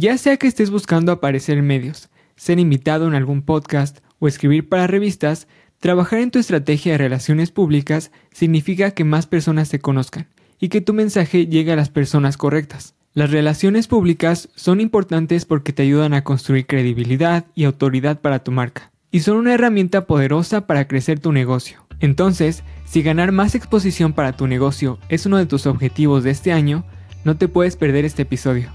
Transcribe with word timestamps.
Ya 0.00 0.16
sea 0.16 0.36
que 0.36 0.46
estés 0.46 0.70
buscando 0.70 1.10
aparecer 1.10 1.58
en 1.58 1.66
medios, 1.66 2.08
ser 2.36 2.60
invitado 2.60 3.08
en 3.08 3.16
algún 3.16 3.42
podcast 3.42 3.98
o 4.20 4.28
escribir 4.28 4.68
para 4.68 4.86
revistas, 4.86 5.48
trabajar 5.80 6.20
en 6.20 6.30
tu 6.30 6.38
estrategia 6.38 6.92
de 6.92 6.98
relaciones 6.98 7.50
públicas 7.50 8.12
significa 8.30 8.92
que 8.92 9.02
más 9.02 9.26
personas 9.26 9.70
te 9.70 9.80
conozcan 9.80 10.28
y 10.60 10.68
que 10.68 10.80
tu 10.80 10.94
mensaje 10.94 11.48
llegue 11.48 11.72
a 11.72 11.76
las 11.76 11.88
personas 11.88 12.36
correctas. 12.36 12.94
Las 13.12 13.32
relaciones 13.32 13.88
públicas 13.88 14.50
son 14.54 14.80
importantes 14.80 15.44
porque 15.44 15.72
te 15.72 15.82
ayudan 15.82 16.14
a 16.14 16.22
construir 16.22 16.68
credibilidad 16.68 17.46
y 17.56 17.64
autoridad 17.64 18.20
para 18.20 18.44
tu 18.44 18.52
marca, 18.52 18.92
y 19.10 19.18
son 19.18 19.36
una 19.36 19.54
herramienta 19.54 20.06
poderosa 20.06 20.68
para 20.68 20.86
crecer 20.86 21.18
tu 21.18 21.32
negocio. 21.32 21.88
Entonces, 21.98 22.62
si 22.84 23.02
ganar 23.02 23.32
más 23.32 23.56
exposición 23.56 24.12
para 24.12 24.36
tu 24.36 24.46
negocio 24.46 25.00
es 25.08 25.26
uno 25.26 25.38
de 25.38 25.46
tus 25.46 25.66
objetivos 25.66 26.22
de 26.22 26.30
este 26.30 26.52
año, 26.52 26.84
no 27.24 27.36
te 27.36 27.48
puedes 27.48 27.74
perder 27.74 28.04
este 28.04 28.22
episodio. 28.22 28.70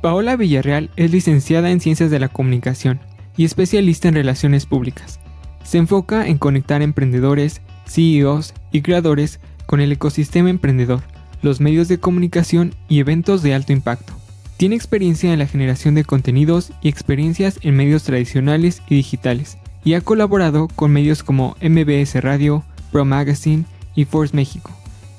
Paola 0.00 0.36
Villarreal 0.36 0.90
es 0.94 1.10
licenciada 1.10 1.72
en 1.72 1.80
Ciencias 1.80 2.10
de 2.10 2.20
la 2.20 2.28
Comunicación 2.28 3.00
y 3.36 3.44
especialista 3.44 4.06
en 4.06 4.14
Relaciones 4.14 4.64
Públicas. 4.64 5.18
Se 5.64 5.78
enfoca 5.78 6.28
en 6.28 6.38
conectar 6.38 6.82
emprendedores, 6.82 7.62
CEOs 7.88 8.54
y 8.70 8.82
creadores 8.82 9.40
con 9.66 9.80
el 9.80 9.90
ecosistema 9.90 10.50
emprendedor, 10.50 11.02
los 11.42 11.60
medios 11.60 11.88
de 11.88 11.98
comunicación 11.98 12.74
y 12.88 13.00
eventos 13.00 13.42
de 13.42 13.54
alto 13.54 13.72
impacto. 13.72 14.12
Tiene 14.56 14.76
experiencia 14.76 15.32
en 15.32 15.40
la 15.40 15.46
generación 15.46 15.96
de 15.96 16.04
contenidos 16.04 16.72
y 16.80 16.88
experiencias 16.88 17.58
en 17.62 17.76
medios 17.76 18.04
tradicionales 18.04 18.82
y 18.88 18.94
digitales, 18.94 19.58
y 19.84 19.94
ha 19.94 20.00
colaborado 20.00 20.68
con 20.68 20.92
medios 20.92 21.22
como 21.22 21.56
MBS 21.60 22.20
Radio, 22.22 22.64
Pro 22.92 23.04
Magazine 23.04 23.64
y 23.94 24.04
Force 24.04 24.34
México, 24.34 24.70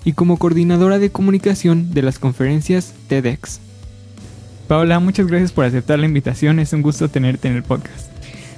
y 0.05 0.13
como 0.13 0.37
coordinadora 0.37 0.99
de 0.99 1.11
comunicación 1.11 1.93
de 1.93 2.01
las 2.01 2.17
conferencias 2.17 2.93
TEDx. 3.07 3.68
Paola, 4.69 4.99
muchas 4.99 5.25
gracias 5.25 5.51
por 5.51 5.65
aceptar 5.65 5.97
la 5.97 6.05
invitación. 6.05 6.59
Es 6.59 6.73
un 6.73 6.83
gusto 6.83 7.09
tenerte 7.09 7.47
en 7.47 7.55
el 7.55 7.63
podcast. 7.63 8.07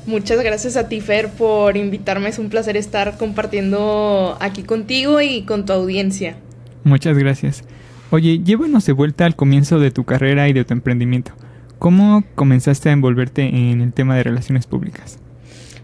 Muchas 0.05 0.43
gracias 0.43 0.75
a 0.75 0.89
ti, 0.89 0.99
Fer, 0.99 1.29
por 1.29 1.77
invitarme. 1.77 2.27
Es 2.27 2.37
un 2.37 2.49
placer 2.49 2.75
estar 2.75 3.17
compartiendo 3.17 4.37
aquí 4.41 4.63
contigo 4.63 5.21
y 5.21 5.43
con 5.43 5.65
tu 5.65 5.71
audiencia. 5.71 6.35
Muchas 6.83 7.17
gracias. 7.17 7.63
Oye, 8.09 8.39
llévanos 8.43 8.85
de 8.85 8.91
vuelta 8.91 9.25
al 9.25 9.37
comienzo 9.37 9.79
de 9.79 9.89
tu 9.91 10.03
carrera 10.03 10.49
y 10.49 10.53
de 10.53 10.65
tu 10.65 10.73
emprendimiento. 10.73 11.31
¿Cómo 11.79 12.25
comenzaste 12.35 12.89
a 12.89 12.91
envolverte 12.91 13.43
en 13.43 13.79
el 13.79 13.93
tema 13.93 14.17
de 14.17 14.23
relaciones 14.23 14.67
públicas? 14.67 15.17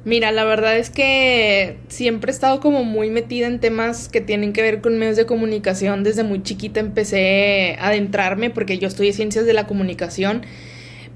Mira, 0.07 0.31
la 0.31 0.45
verdad 0.45 0.77
es 0.77 0.89
que 0.89 1.75
siempre 1.89 2.31
he 2.31 2.33
estado 2.33 2.61
como 2.61 2.85
muy 2.85 3.09
metida 3.09 3.45
en 3.45 3.59
temas 3.59 4.07
que 4.07 4.21
tienen 4.21 4.53
que 4.53 4.61
ver 4.61 4.79
con 4.79 4.97
medios 4.97 5.17
de 5.17 5.25
comunicación. 5.25 6.05
Desde 6.05 6.23
muy 6.23 6.41
chiquita 6.43 6.79
empecé 6.79 7.75
a 7.77 7.89
adentrarme 7.89 8.49
porque 8.49 8.77
yo 8.77 8.87
estudié 8.87 9.11
ciencias 9.11 9.45
de 9.45 9.51
la 9.51 9.67
comunicación, 9.67 10.43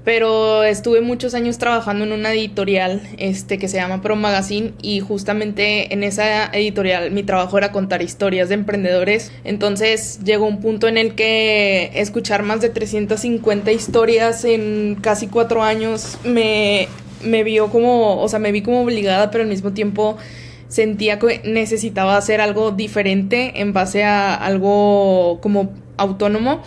pero 0.04 0.62
estuve 0.62 1.00
muchos 1.00 1.32
años 1.32 1.56
trabajando 1.56 2.04
en 2.04 2.12
una 2.12 2.34
editorial 2.34 3.00
este, 3.16 3.56
que 3.56 3.66
se 3.66 3.78
llama 3.78 4.02
Pro 4.02 4.14
Magazine 4.14 4.72
y 4.82 5.00
justamente 5.00 5.94
en 5.94 6.02
esa 6.02 6.50
editorial 6.52 7.12
mi 7.12 7.22
trabajo 7.22 7.56
era 7.56 7.72
contar 7.72 8.02
historias 8.02 8.50
de 8.50 8.56
emprendedores. 8.56 9.32
Entonces 9.44 10.20
llegó 10.22 10.44
un 10.44 10.60
punto 10.60 10.86
en 10.86 10.98
el 10.98 11.14
que 11.14 11.92
escuchar 11.94 12.42
más 12.42 12.60
de 12.60 12.68
350 12.68 13.72
historias 13.72 14.44
en 14.44 14.98
casi 15.00 15.28
cuatro 15.28 15.62
años 15.62 16.18
me 16.24 16.88
me 17.24 17.44
vio 17.44 17.70
como, 17.70 18.20
o 18.20 18.28
sea, 18.28 18.38
me 18.38 18.52
vi 18.52 18.62
como 18.62 18.82
obligada, 18.82 19.30
pero 19.30 19.44
al 19.44 19.50
mismo 19.50 19.72
tiempo 19.72 20.16
sentía 20.68 21.18
que 21.18 21.42
necesitaba 21.44 22.16
hacer 22.16 22.40
algo 22.40 22.70
diferente 22.70 23.60
en 23.60 23.72
base 23.72 24.04
a 24.04 24.34
algo 24.34 25.38
como 25.40 25.72
autónomo. 25.96 26.62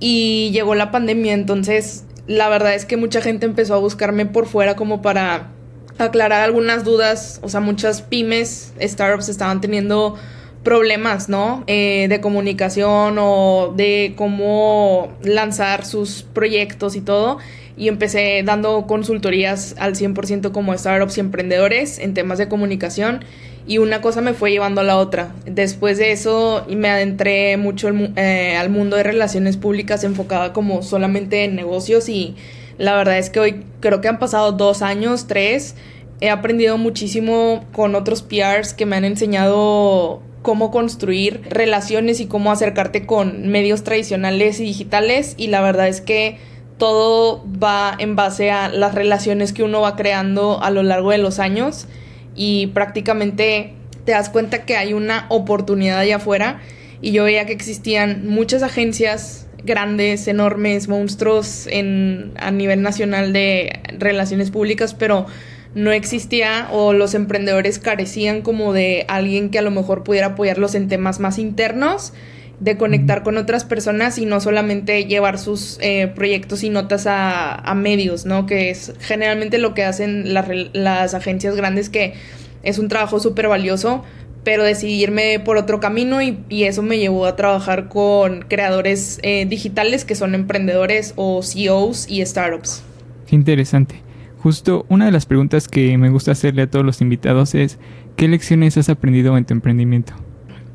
Y 0.00 0.50
llegó 0.52 0.74
la 0.74 0.90
pandemia, 0.90 1.32
entonces 1.32 2.04
la 2.26 2.48
verdad 2.48 2.74
es 2.74 2.84
que 2.84 2.96
mucha 2.96 3.20
gente 3.20 3.46
empezó 3.46 3.74
a 3.74 3.78
buscarme 3.78 4.26
por 4.26 4.46
fuera 4.46 4.76
como 4.76 5.00
para 5.00 5.52
aclarar 5.98 6.42
algunas 6.42 6.84
dudas, 6.84 7.40
o 7.42 7.48
sea, 7.48 7.60
muchas 7.60 8.02
pymes, 8.02 8.74
startups 8.80 9.28
estaban 9.28 9.60
teniendo 9.60 10.16
problemas, 10.62 11.28
¿no? 11.28 11.62
Eh, 11.68 12.06
de 12.08 12.20
comunicación 12.20 13.16
o 13.18 13.72
de 13.76 14.14
cómo 14.16 15.16
lanzar 15.22 15.86
sus 15.86 16.24
proyectos 16.24 16.96
y 16.96 17.00
todo 17.00 17.38
y 17.76 17.88
empecé 17.88 18.42
dando 18.44 18.86
consultorías 18.86 19.74
al 19.78 19.94
100% 19.94 20.50
como 20.52 20.76
startups 20.76 21.18
y 21.18 21.20
emprendedores 21.20 21.98
en 21.98 22.14
temas 22.14 22.38
de 22.38 22.48
comunicación 22.48 23.24
y 23.66 23.78
una 23.78 24.00
cosa 24.00 24.20
me 24.20 24.32
fue 24.32 24.52
llevando 24.52 24.80
a 24.80 24.84
la 24.84 24.96
otra. 24.96 25.34
Después 25.44 25.98
de 25.98 26.12
eso 26.12 26.64
me 26.68 26.88
adentré 26.88 27.56
mucho 27.56 27.90
eh, 28.16 28.56
al 28.56 28.70
mundo 28.70 28.96
de 28.96 29.02
relaciones 29.02 29.56
públicas 29.56 30.04
enfocada 30.04 30.52
como 30.52 30.82
solamente 30.82 31.44
en 31.44 31.56
negocios 31.56 32.08
y 32.08 32.36
la 32.78 32.94
verdad 32.94 33.18
es 33.18 33.30
que 33.30 33.40
hoy 33.40 33.64
creo 33.80 34.00
que 34.00 34.08
han 34.08 34.18
pasado 34.18 34.52
dos 34.52 34.82
años, 34.82 35.26
tres. 35.26 35.74
He 36.20 36.30
aprendido 36.30 36.78
muchísimo 36.78 37.64
con 37.72 37.94
otros 37.94 38.22
PRs 38.22 38.72
que 38.72 38.86
me 38.86 38.96
han 38.96 39.04
enseñado 39.04 40.22
cómo 40.42 40.70
construir 40.70 41.42
relaciones 41.50 42.20
y 42.20 42.26
cómo 42.26 42.52
acercarte 42.52 43.04
con 43.04 43.48
medios 43.48 43.82
tradicionales 43.82 44.60
y 44.60 44.64
digitales 44.64 45.34
y 45.36 45.48
la 45.48 45.60
verdad 45.60 45.88
es 45.88 46.00
que 46.00 46.38
todo 46.78 47.44
va 47.62 47.94
en 47.98 48.16
base 48.16 48.50
a 48.50 48.68
las 48.68 48.94
relaciones 48.94 49.52
que 49.52 49.62
uno 49.62 49.80
va 49.80 49.96
creando 49.96 50.62
a 50.62 50.70
lo 50.70 50.82
largo 50.82 51.10
de 51.10 51.18
los 51.18 51.38
años 51.38 51.86
y 52.34 52.68
prácticamente 52.68 53.72
te 54.04 54.12
das 54.12 54.28
cuenta 54.28 54.64
que 54.64 54.76
hay 54.76 54.92
una 54.92 55.26
oportunidad 55.28 55.98
allá 55.98 56.16
afuera. 56.16 56.60
Y 57.00 57.12
yo 57.12 57.24
veía 57.24 57.46
que 57.46 57.52
existían 57.52 58.26
muchas 58.26 58.62
agencias 58.62 59.46
grandes, 59.64 60.28
enormes, 60.28 60.88
monstruos 60.88 61.66
en, 61.66 62.32
a 62.36 62.50
nivel 62.50 62.82
nacional 62.82 63.32
de 63.32 63.80
relaciones 63.98 64.50
públicas, 64.50 64.94
pero 64.94 65.26
no 65.74 65.92
existía 65.92 66.68
o 66.72 66.92
los 66.92 67.14
emprendedores 67.14 67.78
carecían 67.78 68.40
como 68.40 68.72
de 68.72 69.04
alguien 69.08 69.50
que 69.50 69.58
a 69.58 69.62
lo 69.62 69.70
mejor 69.70 70.04
pudiera 70.04 70.28
apoyarlos 70.28 70.74
en 70.74 70.88
temas 70.88 71.20
más 71.20 71.38
internos 71.38 72.14
de 72.60 72.76
conectar 72.78 73.22
con 73.22 73.36
otras 73.36 73.64
personas 73.64 74.18
y 74.18 74.24
no 74.24 74.40
solamente 74.40 75.04
llevar 75.04 75.38
sus 75.38 75.78
eh, 75.82 76.10
proyectos 76.14 76.62
y 76.62 76.70
notas 76.70 77.06
a, 77.06 77.74
medios, 77.76 78.24
¿no? 78.24 78.46
Que 78.46 78.70
es 78.70 78.94
generalmente 79.00 79.58
lo 79.58 79.74
que 79.74 79.84
hacen 79.84 80.32
las, 80.32 81.14
agencias 81.14 81.54
grandes, 81.56 81.90
que 81.90 82.14
es 82.62 82.78
un 82.78 82.88
trabajo 82.88 83.20
súper 83.20 83.48
valioso, 83.48 84.02
pero 84.42 84.62
decidirme 84.64 85.40
por 85.40 85.58
otro 85.58 85.80
camino 85.80 86.22
y, 86.22 86.38
eso 86.48 86.82
me 86.82 86.98
llevó 86.98 87.26
a 87.26 87.36
trabajar 87.36 87.88
con 87.88 88.42
creadores 88.48 89.18
eh, 89.22 89.44
digitales 89.46 90.04
que 90.04 90.14
son 90.14 90.34
emprendedores 90.34 91.12
o 91.16 91.42
CEOs 91.42 92.08
y 92.08 92.24
startups. 92.24 92.82
Qué 93.26 93.36
interesante. 93.36 93.96
Justo 94.38 94.86
una 94.88 95.06
de 95.06 95.12
las 95.12 95.26
preguntas 95.26 95.68
que 95.68 95.98
me 95.98 96.08
gusta 96.08 96.32
hacerle 96.32 96.62
a 96.62 96.70
todos 96.70 96.84
los 96.84 97.00
invitados 97.00 97.54
es, 97.54 97.78
¿qué 98.16 98.28
lecciones 98.28 98.76
has 98.78 98.88
aprendido 98.88 99.36
en 99.36 99.44
tu 99.44 99.52
emprendimiento? 99.52 100.14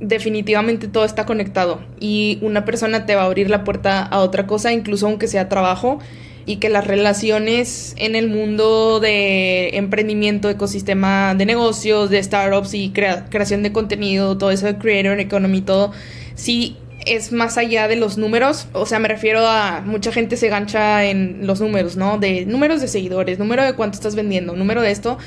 Definitivamente 0.01 0.87
todo 0.87 1.05
está 1.05 1.25
conectado 1.25 1.79
y 1.99 2.39
una 2.41 2.65
persona 2.65 3.05
te 3.05 3.15
va 3.15 3.21
a 3.21 3.25
abrir 3.25 3.49
la 3.49 3.63
puerta 3.63 4.03
a 4.03 4.19
otra 4.19 4.47
cosa, 4.47 4.73
incluso 4.73 5.05
aunque 5.05 5.27
sea 5.27 5.47
trabajo, 5.47 5.99
y 6.45 6.57
que 6.57 6.69
las 6.69 6.87
relaciones 6.87 7.93
en 7.97 8.15
el 8.15 8.27
mundo 8.27 8.99
de 8.99 9.77
emprendimiento, 9.77 10.49
ecosistema 10.49 11.35
de 11.35 11.45
negocios, 11.45 12.09
de 12.09 12.21
startups 12.21 12.73
y 12.73 12.89
creación 12.89 13.61
de 13.61 13.71
contenido, 13.71 14.37
todo 14.37 14.49
eso 14.49 14.65
de 14.65 14.77
creator 14.77 15.19
economy, 15.19 15.61
todo, 15.61 15.91
sí 16.33 16.77
es 17.05 17.31
más 17.31 17.57
allá 17.57 17.87
de 17.87 17.95
los 17.95 18.17
números, 18.17 18.67
o 18.73 18.85
sea, 18.85 18.99
me 18.99 19.07
refiero 19.07 19.47
a 19.47 19.81
mucha 19.81 20.11
gente 20.11 20.35
se 20.35 20.49
gancha 20.49 21.05
en 21.05 21.45
los 21.47 21.61
números, 21.61 21.95
¿no? 21.95 22.17
De 22.17 22.45
números 22.45 22.81
de 22.81 22.87
seguidores, 22.87 23.39
número 23.39 23.63
de 23.63 23.73
cuánto 23.73 23.95
estás 23.95 24.15
vendiendo, 24.15 24.55
número 24.55 24.81
de 24.81 24.91
esto, 24.91 25.17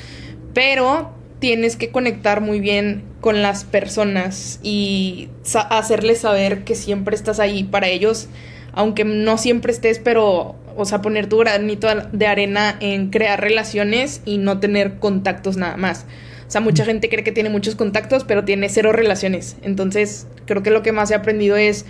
pero 0.53 1.13
tienes 1.45 1.77
que 1.77 1.91
conectar 1.91 2.41
muy 2.41 2.59
bien 2.59 3.03
con 3.21 3.43
las 3.43 3.65
personas 3.65 4.61
y 4.63 5.29
hacerles 5.69 6.21
saber 6.21 6.65
que 6.65 6.75
siempre 6.75 7.15
estás 7.15 7.39
ahí 7.39 7.65
para 7.65 7.89
ellos, 7.89 8.29
aunque 8.73 9.05
no 9.05 9.37
siempre 9.37 9.71
estés, 9.71 9.99
pero, 9.99 10.57
o 10.75 10.85
sea, 10.87 11.03
poner 11.03 11.29
tu 11.29 11.37
granito 11.37 11.89
de 12.13 12.27
arena 12.27 12.79
en 12.81 13.11
crear 13.11 13.43
relaciones 13.43 14.23
y 14.25 14.39
no 14.39 14.59
tener 14.59 14.95
contactos 14.95 15.59
nada 15.59 15.77
más. 15.77 16.07
O 16.49 16.51
sea, 16.51 16.63
mucha 16.63 16.85
mm. 16.85 16.87
gente 16.87 17.09
cree 17.11 17.25
que 17.25 17.33
tiene 17.33 17.51
muchos 17.51 17.75
contactos, 17.75 18.25
pero 18.25 18.47
tiene 18.47 18.71
cero 18.71 18.95
relaciones. 18.95 19.59
Entonces, 19.61 20.27
creo 20.47 20.63
que 20.63 20.71
lo 20.71 20.81
que 20.81 20.93
más 20.93 21.11
he 21.11 21.15
aprendido 21.15 21.59
es 21.59 21.85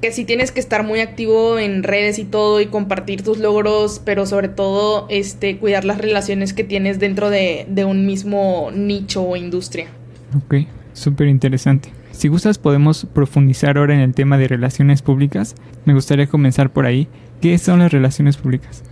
que 0.00 0.12
sí 0.12 0.24
tienes 0.24 0.52
que 0.52 0.60
estar 0.60 0.84
muy 0.84 1.00
activo 1.00 1.58
en 1.58 1.82
redes 1.82 2.18
y 2.18 2.24
todo 2.24 2.60
y 2.60 2.66
compartir 2.66 3.22
tus 3.22 3.38
logros, 3.38 4.00
pero 4.04 4.26
sobre 4.26 4.48
todo 4.48 5.06
este, 5.10 5.58
cuidar 5.58 5.84
las 5.84 5.98
relaciones 5.98 6.52
que 6.52 6.64
tienes 6.64 6.98
dentro 6.98 7.30
de, 7.30 7.66
un 7.86 8.06
mismo 8.06 8.70
nicho 8.74 9.22
o 9.22 9.36
industria. 9.36 9.86
Ok, 10.36 10.66
súper 10.92 11.28
interesante. 11.28 11.90
Si 12.12 12.28
gustas 12.28 12.58
podemos 12.58 13.06
profundizar 13.12 13.78
ahora 13.78 13.94
en 13.94 14.00
el 14.00 14.14
tema 14.14 14.38
de 14.38 14.48
relaciones 14.48 15.02
públicas. 15.02 15.54
Me 15.84 15.94
gustaría 15.94 16.26
comenzar 16.26 16.72
por 16.72 16.84
ahí. 16.84 17.08
¿Qué 17.40 17.56
son 17.58 17.78
las 17.78 17.92
relaciones 17.92 18.36
públicas? 18.36 18.82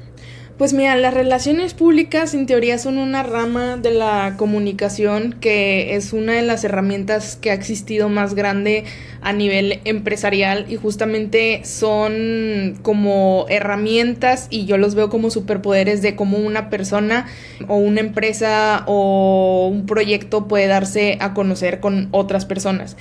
Pues 0.59 0.73
mira, 0.73 0.97
las 0.97 1.13
relaciones 1.13 1.75
públicas 1.75 2.33
en 2.33 2.47
teoría 2.47 2.79
son 2.79 2.97
una 2.97 3.23
rama 3.23 3.77
de 3.77 3.91
la 3.91 4.37
comunicación 4.39 5.37
que 5.39 5.97
es 5.97 6.15
una 6.15 6.33
de 6.33 6.41
las 6.41 6.65
herramientas 6.65 7.37
que 7.37 7.51
ha 7.51 7.55
existido 7.55 8.09
más 8.09 8.35
grande 8.35 8.85
a 9.21 9.35
nivel 9.35 9.81
empresarial 9.85 10.65
y 10.67 10.77
justamente 10.77 11.61
son 11.65 12.79
como 12.81 13.45
herramientas 13.51 14.47
y 14.49 14.65
yo 14.65 14.79
los 14.79 14.95
veo 14.95 15.11
como 15.11 15.29
superpoderes 15.29 16.01
de 16.01 16.17
cómo 16.17 16.39
una 16.39 16.71
persona 16.71 17.27
o 17.69 17.77
una 17.77 18.01
empresa 18.01 18.83
o 18.87 19.69
un 19.71 19.85
proyecto 19.85 20.49
puede 20.49 20.69
darse 20.69 21.19
a 21.21 21.35
conocer 21.35 21.81
con 21.81 22.09
otras 22.13 22.47
personas. 22.47 22.97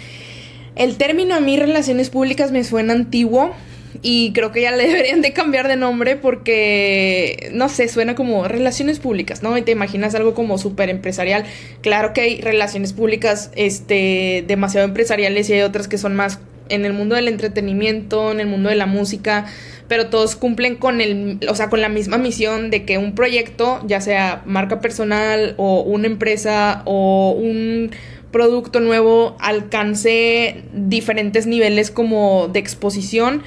El 0.75 0.97
término 0.97 1.35
a 1.35 1.39
mí 1.39 1.55
relaciones 1.55 2.09
públicas 2.09 2.51
me 2.51 2.65
suena 2.65 2.91
antiguo, 2.91 3.53
y 4.01 4.33
creo 4.33 4.51
que 4.51 4.61
ya 4.61 4.71
le 4.71 4.87
deberían 4.87 5.21
de 5.21 5.33
cambiar 5.33 5.67
de 5.67 5.75
nombre 5.75 6.15
porque, 6.15 7.49
no 7.53 7.69
sé, 7.69 7.87
suena 7.87 8.15
como 8.15 8.47
relaciones 8.47 8.99
públicas, 8.99 9.43
¿no? 9.43 9.57
Y 9.57 9.61
te 9.61 9.71
imaginas 9.71 10.15
algo 10.15 10.33
como 10.33 10.57
súper 10.57 10.89
empresarial. 10.89 11.45
Claro 11.81 12.13
que 12.13 12.21
hay 12.21 12.41
relaciones 12.41 12.93
públicas 12.93 13.51
este, 13.55 14.43
demasiado 14.47 14.87
empresariales 14.87 15.49
y 15.49 15.53
hay 15.53 15.61
otras 15.61 15.87
que 15.87 15.97
son 15.97 16.15
más 16.15 16.39
en 16.69 16.85
el 16.85 16.93
mundo 16.93 17.15
del 17.15 17.27
entretenimiento, 17.27 18.31
en 18.31 18.39
el 18.39 18.47
mundo 18.47 18.69
de 18.69 18.75
la 18.75 18.85
música, 18.85 19.45
pero 19.87 20.07
todos 20.07 20.35
cumplen 20.35 20.75
con 20.75 21.01
el, 21.01 21.39
o 21.47 21.55
sea, 21.55 21.69
con 21.69 21.81
la 21.81 21.89
misma 21.89 22.17
misión 22.17 22.71
de 22.71 22.85
que 22.85 22.97
un 22.97 23.13
proyecto, 23.13 23.81
ya 23.85 24.01
sea 24.01 24.41
marca 24.45 24.81
personal 24.81 25.53
o 25.57 25.81
una 25.81 26.07
empresa 26.07 26.81
o 26.85 27.31
un 27.37 27.91
producto 28.31 28.79
nuevo 28.79 29.37
alcance 29.39 30.63
diferentes 30.73 31.47
niveles 31.47 31.91
como 31.91 32.49
de 32.51 32.59
exposición 32.59 33.43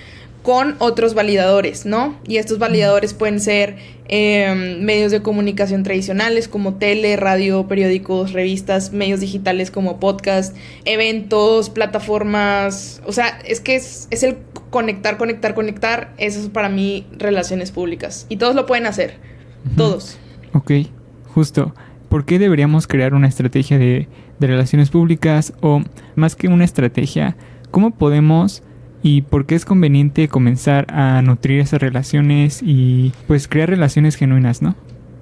con 0.49 0.77
otros 0.79 1.13
validadores, 1.13 1.85
¿no? 1.85 2.17
Y 2.27 2.39
estos 2.39 2.59
validadores 2.59 3.13
pueden 3.13 3.39
ser 3.39 3.77
em, 4.09 4.81
medios 4.81 5.13
de 5.13 5.21
comunicación 5.21 5.83
tradicionales 5.83 6.49
como 6.49 6.77
tele, 6.77 7.19
radio, 7.19 7.69
periódicos, 7.69 8.33
revistas, 8.33 8.95
medios 8.95 9.21
digitales 9.21 9.71
como 9.71 10.01
podcast, 10.01 10.57
eventos, 10.87 11.69
plataformas. 11.69 13.03
O 13.05 13.13
sea, 13.13 13.39
es 13.45 13.61
que 13.61 13.77
es, 13.77 14.09
es 14.11 14.23
el 14.23 14.39
conectar, 14.71 15.19
conectar, 15.19 15.55
conectar. 15.55 16.15
Eso 16.17 16.41
es 16.41 16.49
para 16.49 16.71
mí 16.71 17.07
relaciones 17.13 17.71
públicas. 17.71 18.25
Y 18.31 18.39
todos 18.39 18.55
lo 18.55 18.65
pueden 18.65 18.87
hacer. 18.87 19.19
Todos. 19.77 20.17
Ok, 20.55 20.73
justo. 21.27 21.75
¿Por 22.09 22.25
qué 22.25 22.39
deberíamos 22.39 22.87
crear 22.87 23.13
una 23.13 23.29
estrategia 23.29 23.79
de, 23.79 24.09
de 24.39 24.47
relaciones 24.47 24.89
públicas? 24.89 25.53
O 25.61 25.83
más 26.17 26.37
que 26.37 26.49
una 26.49 26.65
estrategia, 26.65 27.37
¿cómo 27.71 27.91
podemos 27.91 28.63
y 29.03 29.23
por 29.23 29.47
qué 29.47 29.55
es 29.55 29.65
conveniente 29.65 30.29
comenzar 30.29 30.87
a 30.93 31.23
nutrir 31.23 31.61
esas 31.61 31.81
relaciones 31.81 32.61
y 32.63 33.13
pues 33.27 33.49
crear 33.49 33.71
relaciones 33.71 34.17
genuinas, 34.17 34.63
¿no? 34.63 34.75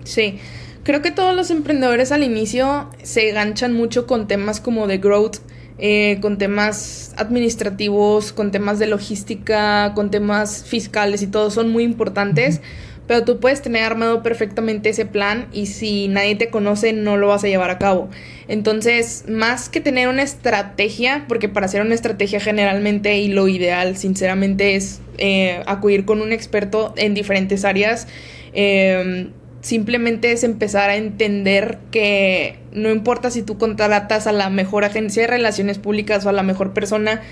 Sí. 0.05 0.39
Creo 0.83 1.03
que 1.03 1.11
todos 1.11 1.35
los 1.35 1.51
emprendedores 1.51 2.13
al 2.13 2.23
inicio 2.23 2.89
se 3.03 3.33
ganchan 3.33 3.73
mucho 3.73 4.07
con 4.07 4.29
temas 4.29 4.61
como 4.61 4.87
de 4.87 4.99
growth, 4.99 5.39
eh, 5.79 6.19
con 6.23 6.39
temas 6.39 7.13
administrativos, 7.17 8.33
con 8.33 8.53
temas 8.53 8.79
de 8.79 8.87
logística, 8.87 9.93
con 9.95 10.11
temas 10.11 10.65
fiscales 10.65 11.23
y 11.23 11.27
todo, 11.27 11.51
son 11.51 11.71
muy 11.71 11.83
importantes 11.83 12.63
pero 13.07 13.25
tú 13.25 13.39
puedes 13.39 13.63
tener 13.63 13.83
armado 13.85 14.23
perfectamente 14.23 14.91
ese 14.91 15.07
plan 15.07 15.47
y 15.53 15.67
si 15.67 16.09
nadie 16.09 16.35
te 16.35 16.51
conoce 16.51 16.93
no 16.93 17.17
lo 17.17 17.29
vas 17.29 17.45
a 17.45 17.49
llevar 17.49 17.71
a 17.71 17.79
cabo. 17.79 18.09
Entonces, 18.49 19.25
más 19.29 19.69
que 19.69 19.81
tener 19.81 20.09
una 20.09 20.23
estrategia, 20.23 21.25
porque 21.29 21.49
para 21.49 21.67
hacer 21.67 21.83
una 21.83 21.95
estrategia 21.95 22.41
generalmente 22.41 23.19
y 23.19 23.29
lo 23.29 23.49
ideal 23.49 23.97
sinceramente 23.97 24.77
es 24.77 25.01
eh, 25.19 25.63
acudir 25.67 26.05
con 26.05 26.21
un 26.21 26.33
experto 26.33 26.95
en 26.97 27.15
diferentes 27.15 27.65
áreas, 27.65 28.07
em, 28.53 29.31
simplemente 29.61 30.31
es 30.31 30.45
empezar 30.45 30.91
a 30.91 30.97
entender 30.97 31.79
que 31.91 32.57
no 32.73 32.91
importa 32.91 33.31
si 33.31 33.43
tú 33.43 33.59
contratas 33.59 34.27
a 34.27 34.33
la 34.33 34.49
mejor 34.49 34.85
agencia 34.85 35.23
de 35.23 35.29
relaciones 35.29 35.79
públicas 35.79 36.25
o 36.25 36.29
a 36.29 36.33
la 36.33 36.45
mejor 36.45 36.73
persona, 36.73 37.23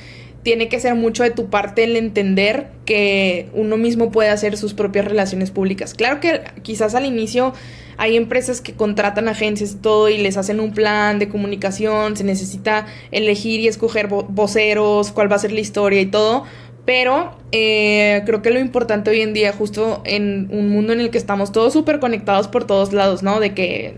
tiene 0.44 0.68
que 0.68 0.78
ser 0.78 0.94
mucho 0.94 1.24
de 1.24 1.30
tu 1.30 1.48
parte 1.48 1.84
el 1.84 1.96
entender 1.96 2.68
que 2.84 3.48
uno 3.54 3.76
mismo 3.76 4.12
puede 4.12 4.28
hacer 4.28 4.56
sus 4.56 4.74
propias 4.74 5.06
relaciones 5.06 5.50
públicas. 5.50 5.94
Claro 5.94 6.20
que 6.20 6.42
quizás 6.62 6.94
al 6.94 7.06
inicio 7.06 7.54
hay 7.96 8.16
empresas 8.16 8.60
que 8.60 8.74
contratan 8.74 9.26
agencias 9.26 9.72
y 9.72 9.76
todo 9.76 10.08
y 10.10 10.18
les 10.18 10.36
hacen 10.36 10.60
un 10.60 10.72
plan 10.72 11.18
de 11.18 11.28
comunicación, 11.28 12.16
se 12.16 12.24
necesita 12.24 12.86
elegir 13.10 13.60
y 13.60 13.68
escoger 13.68 14.08
voceros, 14.08 15.12
cuál 15.12 15.32
va 15.32 15.36
a 15.36 15.38
ser 15.38 15.52
la 15.52 15.60
historia 15.60 16.00
y 16.02 16.06
todo, 16.06 16.44
pero 16.84 17.38
eh, 17.50 18.22
creo 18.26 18.42
que 18.42 18.50
lo 18.50 18.60
importante 18.60 19.10
hoy 19.10 19.22
en 19.22 19.32
día, 19.32 19.52
justo 19.52 20.02
en 20.04 20.48
un 20.50 20.68
mundo 20.68 20.92
en 20.92 21.00
el 21.00 21.10
que 21.10 21.18
estamos 21.18 21.52
todos 21.52 21.72
súper 21.72 22.00
conectados 22.00 22.48
por 22.48 22.64
todos 22.66 22.92
lados, 22.92 23.22
¿no? 23.22 23.40
De 23.40 23.54
que 23.54 23.94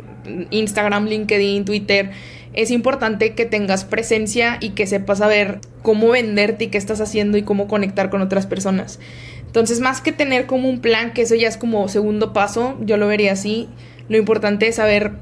Instagram, 0.51 1.07
LinkedIn, 1.07 1.65
Twitter, 1.65 2.11
es 2.53 2.71
importante 2.71 3.35
que 3.35 3.45
tengas 3.45 3.85
presencia 3.85 4.59
y 4.61 4.71
que 4.71 4.87
sepas 4.87 5.19
saber 5.19 5.61
cómo 5.83 6.09
venderte 6.09 6.65
y 6.65 6.69
qué 6.69 6.79
estás 6.79 7.01
haciendo 7.01 7.37
y 7.37 7.43
cómo 7.43 7.69
conectar 7.69 8.09
con 8.09 8.23
otras 8.23 8.47
personas. 8.47 8.99
Entonces, 9.47 9.81
más 9.81 10.01
que 10.01 10.13
tener 10.13 10.47
como 10.47 10.69
un 10.69 10.81
plan, 10.81 11.13
que 11.13 11.23
eso 11.23 11.35
ya 11.35 11.49
es 11.49 11.57
como 11.57 11.89
segundo 11.89 12.33
paso, 12.33 12.77
yo 12.81 12.97
lo 12.97 13.07
vería 13.07 13.33
así, 13.33 13.69
lo 14.09 14.17
importante 14.17 14.69
es 14.69 14.77
saber 14.77 15.13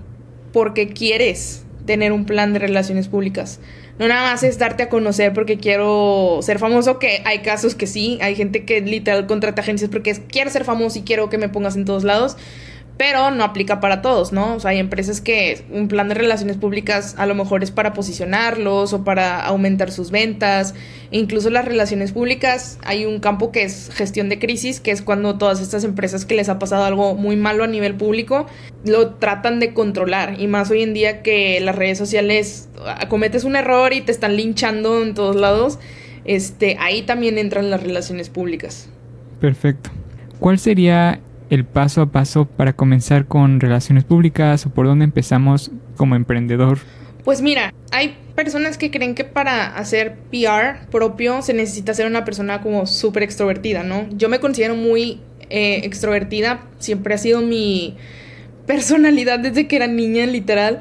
por 0.53 0.75
qué 0.75 0.89
quieres 0.89 1.65
tener 1.87 2.13
un 2.13 2.25
plan 2.25 2.53
de 2.53 2.61
relaciones 2.61 3.09
públicas. 3.09 3.61
No 3.99 4.09
nada 4.09 4.31
más 4.31 4.43
es 4.43 4.59
darte 4.59 4.85
a 4.85 4.89
conocer 4.89 5.33
porque 5.33 5.59
quiero 5.59 6.41
ser 6.43 6.59
famoso, 6.59 6.99
que 6.99 7.23
hay 7.25 7.41
casos 7.41 7.75
que 7.75 7.87
sí, 7.87 8.19
hay 8.23 8.35
gente 8.35 8.65
que 8.65 8.81
literal 8.81 9.27
contrata 9.27 9.63
agencias 9.63 9.91
porque 9.91 10.11
es, 10.11 10.21
quiero 10.21 10.51
ser 10.51 10.65
famoso 10.65 10.99
y 10.99 11.03
quiero 11.03 11.29
que 11.29 11.39
me 11.39 11.49
pongas 11.49 11.77
en 11.77 11.85
todos 11.85 12.03
lados 12.03 12.37
pero 12.97 13.33
no 13.33 13.43
aplica 13.43 13.81
para 13.81 14.03
todos, 14.03 14.33
¿no? 14.33 14.55
O 14.55 14.61
sea, 14.61 14.71
hay 14.71 14.79
empresas 14.79 15.21
que 15.21 15.65
un 15.71 15.89
plan 15.89 16.09
de 16.09 16.15
relaciones 16.15 16.57
públicas 16.57 17.17
a 17.19 17.27
lo 17.27 17.35
mejor 17.35 17.65
es 17.65 17.73
para 17.73 17.93
posicionarlos 17.93 18.93
o 18.93 19.03
para 19.03 19.45
aumentar 19.45 19.91
sus 19.91 20.13
ventas. 20.13 20.75
Incluso 21.11 21.51
las 21.51 21.65
relaciones 21.65 22.13
públicas, 22.13 22.79
hay 22.85 23.05
un 23.05 23.19
campo 23.19 23.51
que 23.51 23.65
es 23.65 23.91
gestión 23.93 24.29
de 24.29 24.39
crisis, 24.39 24.79
que 24.79 24.93
es 24.93 25.03
cuando 25.03 25.39
todas 25.39 25.61
estas 25.61 25.83
empresas 25.83 26.25
que 26.25 26.37
les 26.37 26.49
ha 26.49 26.61
pasado 26.61 26.85
algo 26.85 27.15
muy 27.15 27.35
malo 27.35 27.65
a 27.65 27.67
nivel 27.67 27.97
público, 27.97 28.47
lo 28.85 29.15
tratan 29.15 29.59
de 29.59 29.75
controlar. 29.75 30.41
Y 30.41 30.47
más 30.47 30.71
hoy 30.71 30.83
en 30.83 30.95
día 30.95 31.23
que 31.23 31.59
las 31.61 31.75
redes 31.75 31.99
sociales 31.99 32.69
ah, 32.87 33.09
cometes 33.09 33.43
un 33.43 33.57
error 33.57 33.93
y 33.93 34.03
te 34.03 34.13
están 34.13 34.37
linchando 34.37 35.03
en 35.03 35.15
todos 35.15 35.35
lados, 35.35 35.81
este, 36.25 36.77
ahí 36.79 37.03
también 37.03 37.39
entran 37.39 37.71
las 37.71 37.83
relaciones 37.83 38.31
públicas. 38.31 38.89
Perfecto. 39.41 39.91
¿Cuál 40.39 40.59
sería 40.59 41.21
el 41.55 41.65
paso 41.65 42.03
a 42.03 42.07
paso 42.07 42.45
para 42.47 42.75
comenzar 42.75 43.27
con 43.27 43.61
relaciones 43.61 44.05
públicas 44.05 44.67
o 44.67 44.71
por 44.71 44.87
dónde 44.87 45.05
empezamos 45.05 45.71
como 45.97 46.17
emprendedor? 46.17 46.79
Pues 47.25 47.41
mira, 47.41 47.73
hay 47.91 48.17
personas 48.35 48.77
que 48.77 48.91
creen 48.91 49.15
que 49.15 49.25
para 49.25 49.77
hacer 49.77 50.17
PR 50.31 50.87
propio 50.91 51.41
se 51.41 51.55
necesita 51.55 51.95
ser 51.95 52.07
una 52.07 52.25
persona 52.25 52.61
como 52.61 52.87
súper 52.87 53.23
extrovertida, 53.23 53.83
¿no? 53.83 54.07
Yo 54.11 54.29
me 54.29 54.41
considero 54.41 54.77
muy 54.77 55.21
eh, 55.49 55.81
extrovertida, 55.85 56.61
siempre 56.79 57.15
ha 57.15 57.19
sido 57.19 57.41
mi 57.41 57.97
personalidad 58.67 59.39
desde 59.39 59.67
que 59.67 59.77
era 59.77 59.87
niña, 59.87 60.27
literal, 60.27 60.81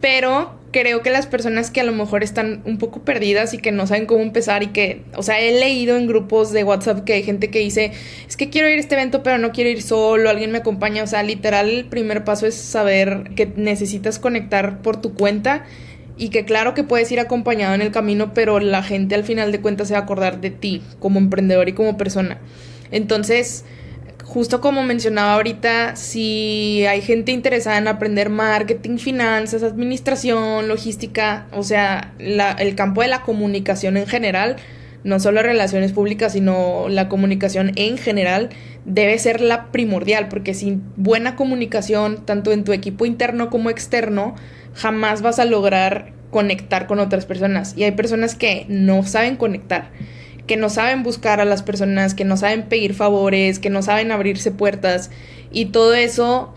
pero 0.00 0.54
creo 0.72 1.02
que 1.02 1.10
las 1.10 1.26
personas 1.26 1.70
que 1.70 1.80
a 1.80 1.84
lo 1.84 1.92
mejor 1.92 2.22
están 2.22 2.60
un 2.66 2.76
poco 2.76 3.00
perdidas 3.00 3.54
y 3.54 3.58
que 3.58 3.72
no 3.72 3.86
saben 3.86 4.06
cómo 4.06 4.20
empezar 4.20 4.62
y 4.62 4.68
que, 4.68 5.02
o 5.16 5.22
sea, 5.22 5.40
he 5.40 5.58
leído 5.58 5.96
en 5.96 6.06
grupos 6.06 6.52
de 6.52 6.64
WhatsApp 6.64 7.04
que 7.04 7.14
hay 7.14 7.22
gente 7.22 7.50
que 7.50 7.60
dice, 7.60 7.92
es 8.28 8.36
que 8.36 8.50
quiero 8.50 8.68
ir 8.68 8.76
a 8.76 8.80
este 8.80 8.94
evento 8.94 9.22
pero 9.22 9.38
no 9.38 9.52
quiero 9.52 9.70
ir 9.70 9.80
solo, 9.80 10.28
alguien 10.28 10.52
me 10.52 10.58
acompaña, 10.58 11.02
o 11.02 11.06
sea, 11.06 11.22
literal 11.22 11.70
el 11.70 11.84
primer 11.86 12.24
paso 12.24 12.46
es 12.46 12.56
saber 12.56 13.30
que 13.34 13.50
necesitas 13.56 14.18
conectar 14.18 14.82
por 14.82 15.00
tu 15.00 15.14
cuenta 15.14 15.64
y 16.18 16.30
que 16.30 16.44
claro 16.44 16.74
que 16.74 16.84
puedes 16.84 17.10
ir 17.12 17.20
acompañado 17.20 17.74
en 17.74 17.82
el 17.82 17.90
camino, 17.90 18.32
pero 18.34 18.58
la 18.58 18.82
gente 18.82 19.14
al 19.14 19.24
final 19.24 19.52
de 19.52 19.60
cuentas 19.60 19.88
se 19.88 19.94
va 19.94 20.00
a 20.00 20.02
acordar 20.02 20.40
de 20.40 20.50
ti 20.50 20.82
como 20.98 21.18
emprendedor 21.18 21.68
y 21.68 21.72
como 21.72 21.96
persona. 21.96 22.38
Entonces, 22.90 23.64
justo 24.26 24.60
como 24.60 24.82
mencionaba 24.82 25.34
ahorita, 25.34 25.94
si 25.94 26.84
hay 26.86 27.00
gente 27.00 27.30
interesada 27.30 27.78
en 27.78 27.86
aprender 27.86 28.28
marketing, 28.28 28.98
finanzas, 28.98 29.62
administración, 29.62 30.66
logística, 30.66 31.46
o 31.52 31.62
sea, 31.62 32.12
el 32.18 32.74
campo 32.74 33.02
de 33.02 33.08
la 33.08 33.22
comunicación 33.22 33.96
en 33.96 34.06
general, 34.06 34.56
no 35.04 35.20
solo 35.20 35.42
relaciones 35.42 35.92
públicas, 35.92 36.32
sino 36.32 36.88
la 36.88 37.08
comunicación 37.08 37.70
en 37.76 37.96
general, 37.98 38.50
debe 38.84 39.16
ser 39.20 39.40
la 39.40 39.70
primordial, 39.70 40.26
porque 40.28 40.54
sin 40.54 40.82
buena 40.96 41.36
comunicación, 41.36 42.26
tanto 42.26 42.50
en 42.50 42.64
tu 42.64 42.72
equipo 42.72 43.06
interno 43.06 43.48
como 43.48 43.70
externo, 43.70 44.34
jamás 44.74 45.22
vas 45.22 45.38
a 45.38 45.44
lograr 45.44 46.12
conectar 46.30 46.88
con 46.88 46.98
otras 46.98 47.26
personas. 47.26 47.74
Y 47.76 47.84
hay 47.84 47.92
personas 47.92 48.34
que 48.34 48.66
no 48.68 49.04
saben 49.04 49.36
conectar 49.36 49.90
que 50.46 50.56
no 50.56 50.68
saben 50.68 51.02
buscar 51.02 51.40
a 51.40 51.44
las 51.44 51.62
personas, 51.62 52.14
que 52.14 52.24
no 52.24 52.36
saben 52.36 52.64
pedir 52.64 52.94
favores, 52.94 53.58
que 53.58 53.70
no 53.70 53.82
saben 53.82 54.12
abrirse 54.12 54.50
puertas 54.50 55.10
y 55.50 55.66
todo 55.66 55.94
eso 55.94 56.52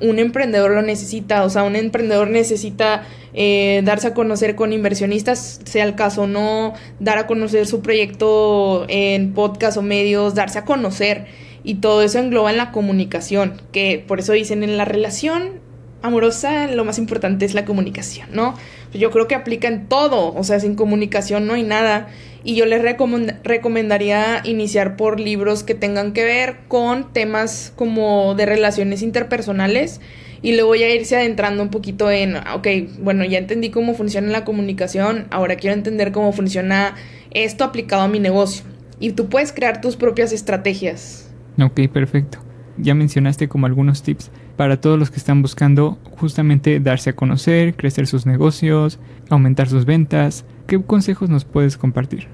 un 0.00 0.18
emprendedor 0.18 0.72
lo 0.72 0.82
necesita, 0.82 1.44
o 1.44 1.50
sea, 1.50 1.62
un 1.62 1.76
emprendedor 1.76 2.28
necesita 2.28 3.04
eh, 3.32 3.82
darse 3.84 4.08
a 4.08 4.14
conocer 4.14 4.54
con 4.54 4.72
inversionistas, 4.72 5.60
sea 5.64 5.84
el 5.84 5.94
caso 5.94 6.22
o 6.22 6.26
no, 6.26 6.74
dar 7.00 7.18
a 7.18 7.26
conocer 7.26 7.66
su 7.66 7.80
proyecto 7.80 8.86
en 8.88 9.32
podcast 9.32 9.76
o 9.76 9.82
medios, 9.82 10.34
darse 10.34 10.58
a 10.58 10.64
conocer. 10.64 11.26
Y 11.62 11.76
todo 11.76 12.02
eso 12.02 12.18
engloba 12.18 12.50
en 12.50 12.58
la 12.58 12.72
comunicación, 12.72 13.62
que 13.72 14.04
por 14.06 14.20
eso 14.20 14.32
dicen 14.32 14.62
en 14.62 14.76
la 14.76 14.84
relación 14.84 15.60
amorosa 16.02 16.66
lo 16.66 16.84
más 16.84 16.98
importante 16.98 17.46
es 17.46 17.54
la 17.54 17.64
comunicación, 17.64 18.28
¿no? 18.32 18.54
Yo 18.92 19.10
creo 19.10 19.26
que 19.26 19.34
aplica 19.34 19.68
en 19.68 19.88
todo, 19.88 20.34
o 20.34 20.44
sea, 20.44 20.60
sin 20.60 20.74
comunicación 20.74 21.46
no 21.46 21.54
hay 21.54 21.62
nada. 21.62 22.08
Y 22.44 22.54
yo 22.54 22.66
les 22.66 22.82
recomendaría 22.82 24.42
iniciar 24.44 24.96
por 24.96 25.18
libros 25.18 25.64
que 25.64 25.74
tengan 25.74 26.12
que 26.12 26.24
ver 26.24 26.56
con 26.68 27.12
temas 27.12 27.72
como 27.74 28.34
de 28.34 28.44
relaciones 28.44 29.02
interpersonales 29.02 30.00
y 30.42 30.52
luego 30.52 30.74
ya 30.74 30.88
irse 30.90 31.16
adentrando 31.16 31.62
un 31.62 31.70
poquito 31.70 32.10
en, 32.10 32.36
ok, 32.36 32.68
bueno, 32.98 33.24
ya 33.24 33.38
entendí 33.38 33.70
cómo 33.70 33.94
funciona 33.94 34.28
la 34.28 34.44
comunicación, 34.44 35.26
ahora 35.30 35.56
quiero 35.56 35.74
entender 35.74 36.12
cómo 36.12 36.32
funciona 36.32 36.96
esto 37.30 37.64
aplicado 37.64 38.02
a 38.02 38.08
mi 38.08 38.20
negocio. 38.20 38.62
Y 39.00 39.12
tú 39.12 39.30
puedes 39.30 39.52
crear 39.52 39.80
tus 39.80 39.96
propias 39.96 40.32
estrategias. 40.32 41.30
Ok, 41.58 41.88
perfecto. 41.90 42.40
Ya 42.76 42.94
mencionaste 42.94 43.48
como 43.48 43.66
algunos 43.66 44.02
tips 44.02 44.30
para 44.56 44.80
todos 44.80 44.98
los 44.98 45.10
que 45.10 45.18
están 45.18 45.42
buscando 45.42 45.98
justamente 46.18 46.80
darse 46.80 47.10
a 47.10 47.16
conocer, 47.16 47.74
crecer 47.74 48.06
sus 48.06 48.26
negocios, 48.26 48.98
aumentar 49.30 49.68
sus 49.68 49.84
ventas. 49.84 50.44
¿Qué 50.66 50.80
consejos 50.82 51.30
nos 51.30 51.44
puedes 51.44 51.76
compartir? 51.76 52.28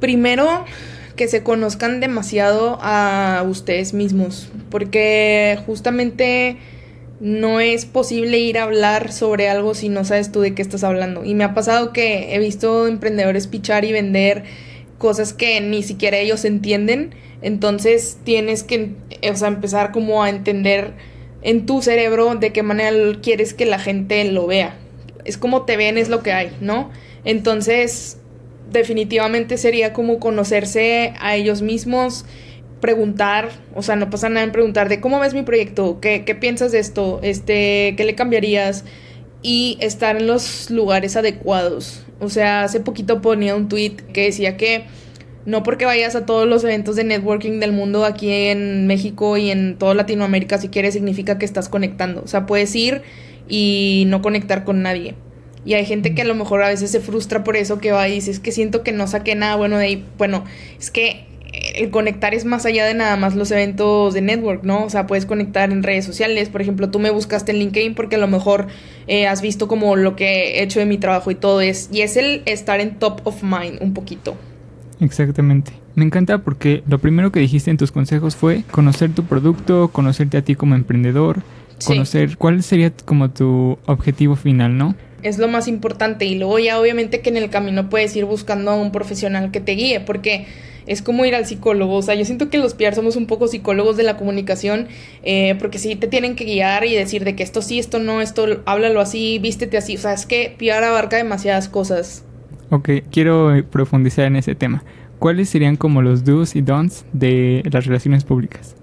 Primero, 0.00 0.64
que 1.16 1.28
se 1.28 1.42
conozcan 1.42 2.00
demasiado 2.00 2.78
a 2.82 3.44
ustedes 3.48 3.94
mismos, 3.94 4.50
porque 4.70 5.58
justamente 5.66 6.58
no 7.20 7.60
es 7.60 7.86
posible 7.86 8.38
ir 8.38 8.58
a 8.58 8.64
hablar 8.64 9.12
sobre 9.12 9.48
algo 9.48 9.74
si 9.74 9.88
no 9.88 10.04
sabes 10.04 10.32
tú 10.32 10.40
de 10.40 10.54
qué 10.54 10.62
estás 10.62 10.84
hablando. 10.84 11.24
Y 11.24 11.34
me 11.34 11.44
ha 11.44 11.54
pasado 11.54 11.92
que 11.92 12.34
he 12.34 12.38
visto 12.38 12.86
emprendedores 12.86 13.46
pichar 13.46 13.84
y 13.84 13.92
vender 13.92 14.44
cosas 14.98 15.32
que 15.32 15.60
ni 15.60 15.82
siquiera 15.82 16.18
ellos 16.18 16.44
entienden, 16.44 17.14
entonces 17.44 18.16
tienes 18.24 18.62
que 18.62 18.92
empezar 19.20 19.92
como 19.92 20.22
a 20.22 20.30
entender 20.30 20.94
en 21.42 21.66
tu 21.66 21.82
cerebro 21.82 22.34
de 22.36 22.52
qué 22.54 22.62
manera 22.62 22.96
quieres 23.20 23.52
que 23.52 23.66
la 23.66 23.78
gente 23.78 24.24
lo 24.24 24.46
vea. 24.46 24.78
Es 25.26 25.36
como 25.36 25.66
te 25.66 25.76
ven, 25.76 25.98
es 25.98 26.08
lo 26.08 26.22
que 26.22 26.32
hay, 26.32 26.56
¿no? 26.62 26.90
Entonces, 27.26 28.16
definitivamente 28.72 29.58
sería 29.58 29.92
como 29.92 30.20
conocerse 30.20 31.12
a 31.20 31.36
ellos 31.36 31.60
mismos, 31.60 32.24
preguntar, 32.80 33.50
o 33.74 33.82
sea, 33.82 33.96
no 33.96 34.08
pasa 34.08 34.30
nada 34.30 34.44
en 34.44 34.52
preguntar 34.52 34.88
de 34.88 35.02
cómo 35.02 35.20
ves 35.20 35.34
mi 35.34 35.42
proyecto, 35.42 36.00
qué, 36.00 36.24
qué 36.24 36.34
piensas 36.34 36.72
de 36.72 36.78
esto, 36.78 37.20
este, 37.22 37.92
qué 37.98 38.04
le 38.04 38.14
cambiarías 38.14 38.86
y 39.42 39.76
estar 39.80 40.16
en 40.16 40.26
los 40.26 40.70
lugares 40.70 41.14
adecuados. 41.16 42.00
O 42.20 42.30
sea, 42.30 42.62
hace 42.62 42.80
poquito 42.80 43.20
ponía 43.20 43.54
un 43.54 43.68
tweet 43.68 43.96
que 44.14 44.24
decía 44.24 44.56
que 44.56 44.86
no 45.46 45.62
porque 45.62 45.84
vayas 45.84 46.14
a 46.16 46.26
todos 46.26 46.48
los 46.48 46.64
eventos 46.64 46.96
de 46.96 47.04
networking 47.04 47.60
del 47.60 47.72
mundo 47.72 48.04
aquí 48.04 48.30
en 48.30 48.86
México 48.86 49.36
y 49.36 49.50
en 49.50 49.76
toda 49.76 49.94
Latinoamérica 49.94 50.58
si 50.58 50.68
quieres 50.68 50.94
significa 50.94 51.38
que 51.38 51.44
estás 51.44 51.68
conectando. 51.68 52.22
O 52.22 52.28
sea, 52.28 52.46
puedes 52.46 52.74
ir 52.74 53.02
y 53.48 54.04
no 54.08 54.22
conectar 54.22 54.64
con 54.64 54.82
nadie. 54.82 55.14
Y 55.66 55.74
hay 55.74 55.86
gente 55.86 56.14
que 56.14 56.22
a 56.22 56.26
lo 56.26 56.34
mejor 56.34 56.62
a 56.62 56.68
veces 56.68 56.90
se 56.90 57.00
frustra 57.00 57.42
por 57.42 57.56
eso 57.56 57.78
que 57.78 57.92
va 57.92 58.06
y 58.08 58.12
dice, 58.12 58.30
es 58.30 58.40
que 58.40 58.52
siento 58.52 58.82
que 58.82 58.92
no 58.92 59.06
saqué 59.06 59.34
nada 59.34 59.56
bueno 59.56 59.78
de 59.78 59.84
ahí. 59.84 60.04
Bueno, 60.18 60.44
es 60.78 60.90
que 60.90 61.26
el 61.74 61.90
conectar 61.90 62.34
es 62.34 62.44
más 62.44 62.66
allá 62.66 62.84
de 62.84 62.94
nada 62.94 63.16
más 63.16 63.34
los 63.34 63.50
eventos 63.50 64.12
de 64.12 64.20
network, 64.20 64.62
¿no? 64.64 64.84
O 64.84 64.90
sea, 64.90 65.06
puedes 65.06 65.24
conectar 65.24 65.70
en 65.72 65.82
redes 65.82 66.04
sociales. 66.04 66.48
Por 66.48 66.60
ejemplo, 66.60 66.90
tú 66.90 66.98
me 66.98 67.10
buscaste 67.10 67.52
en 67.52 67.58
LinkedIn 67.58 67.94
porque 67.94 68.16
a 68.16 68.18
lo 68.18 68.28
mejor 68.28 68.66
eh, 69.06 69.26
has 69.26 69.40
visto 69.40 69.68
como 69.68 69.96
lo 69.96 70.16
que 70.16 70.58
he 70.58 70.62
hecho 70.62 70.80
de 70.80 70.86
mi 70.86 70.98
trabajo 70.98 71.30
y 71.30 71.34
todo 71.34 71.60
es. 71.60 71.88
Y 71.92 72.02
es 72.02 72.16
el 72.16 72.42
estar 72.44 72.80
en 72.80 72.98
top 72.98 73.20
of 73.24 73.42
mind 73.42 73.80
un 73.80 73.94
poquito. 73.94 74.36
Exactamente. 75.00 75.72
Me 75.94 76.04
encanta 76.04 76.38
porque 76.38 76.82
lo 76.88 76.98
primero 76.98 77.32
que 77.32 77.40
dijiste 77.40 77.70
en 77.70 77.76
tus 77.76 77.92
consejos 77.92 78.36
fue 78.36 78.64
conocer 78.70 79.12
tu 79.12 79.24
producto, 79.24 79.88
conocerte 79.88 80.36
a 80.38 80.42
ti 80.42 80.54
como 80.54 80.74
emprendedor, 80.74 81.42
conocer 81.84 82.36
cuál 82.36 82.62
sería 82.62 82.92
como 83.04 83.30
tu 83.30 83.78
objetivo 83.86 84.36
final, 84.36 84.76
¿no? 84.76 84.94
Es 85.22 85.38
lo 85.38 85.48
más 85.48 85.68
importante 85.68 86.26
y 86.26 86.36
luego 86.38 86.58
ya 86.58 86.78
obviamente 86.78 87.20
que 87.20 87.30
en 87.30 87.38
el 87.38 87.48
camino 87.48 87.88
puedes 87.88 88.14
ir 88.14 88.24
buscando 88.24 88.70
a 88.70 88.74
un 88.74 88.92
profesional 88.92 89.50
que 89.50 89.60
te 89.60 89.72
guíe 89.72 90.00
porque 90.00 90.46
es 90.86 91.02
como 91.02 91.24
ir 91.24 91.34
al 91.34 91.46
psicólogo. 91.46 91.96
O 91.96 92.02
sea, 92.02 92.14
yo 92.14 92.24
siento 92.24 92.50
que 92.50 92.58
los 92.58 92.74
PR 92.74 92.94
somos 92.94 93.16
un 93.16 93.26
poco 93.26 93.48
psicólogos 93.48 93.96
de 93.96 94.02
la 94.02 94.16
comunicación, 94.16 94.88
eh, 95.22 95.56
porque 95.58 95.78
sí 95.78 95.96
te 95.96 96.08
tienen 96.08 96.36
que 96.36 96.44
guiar 96.44 96.84
y 96.84 96.94
decir 96.94 97.24
de 97.24 97.34
que 97.34 97.42
esto 97.42 97.62
sí, 97.62 97.78
esto 97.78 97.98
no, 97.98 98.20
esto 98.20 98.62
háblalo 98.66 99.00
así, 99.00 99.38
vístete 99.38 99.76
así. 99.76 99.96
O 99.96 99.98
sea, 99.98 100.12
es 100.12 100.26
que 100.26 100.54
PR 100.58 100.84
abarca 100.84 101.16
demasiadas 101.16 101.68
cosas. 101.68 102.24
Ok, 102.70 102.88
quiero 103.10 103.52
profundizar 103.70 104.26
en 104.26 104.36
ese 104.36 104.54
tema. 104.54 104.82
¿Cuáles 105.18 105.48
serían 105.48 105.76
como 105.76 106.02
los 106.02 106.24
do's 106.24 106.56
y 106.56 106.60
don'ts 106.60 107.04
de 107.12 107.62
las 107.70 107.86
relaciones 107.86 108.24
públicas? 108.24 108.76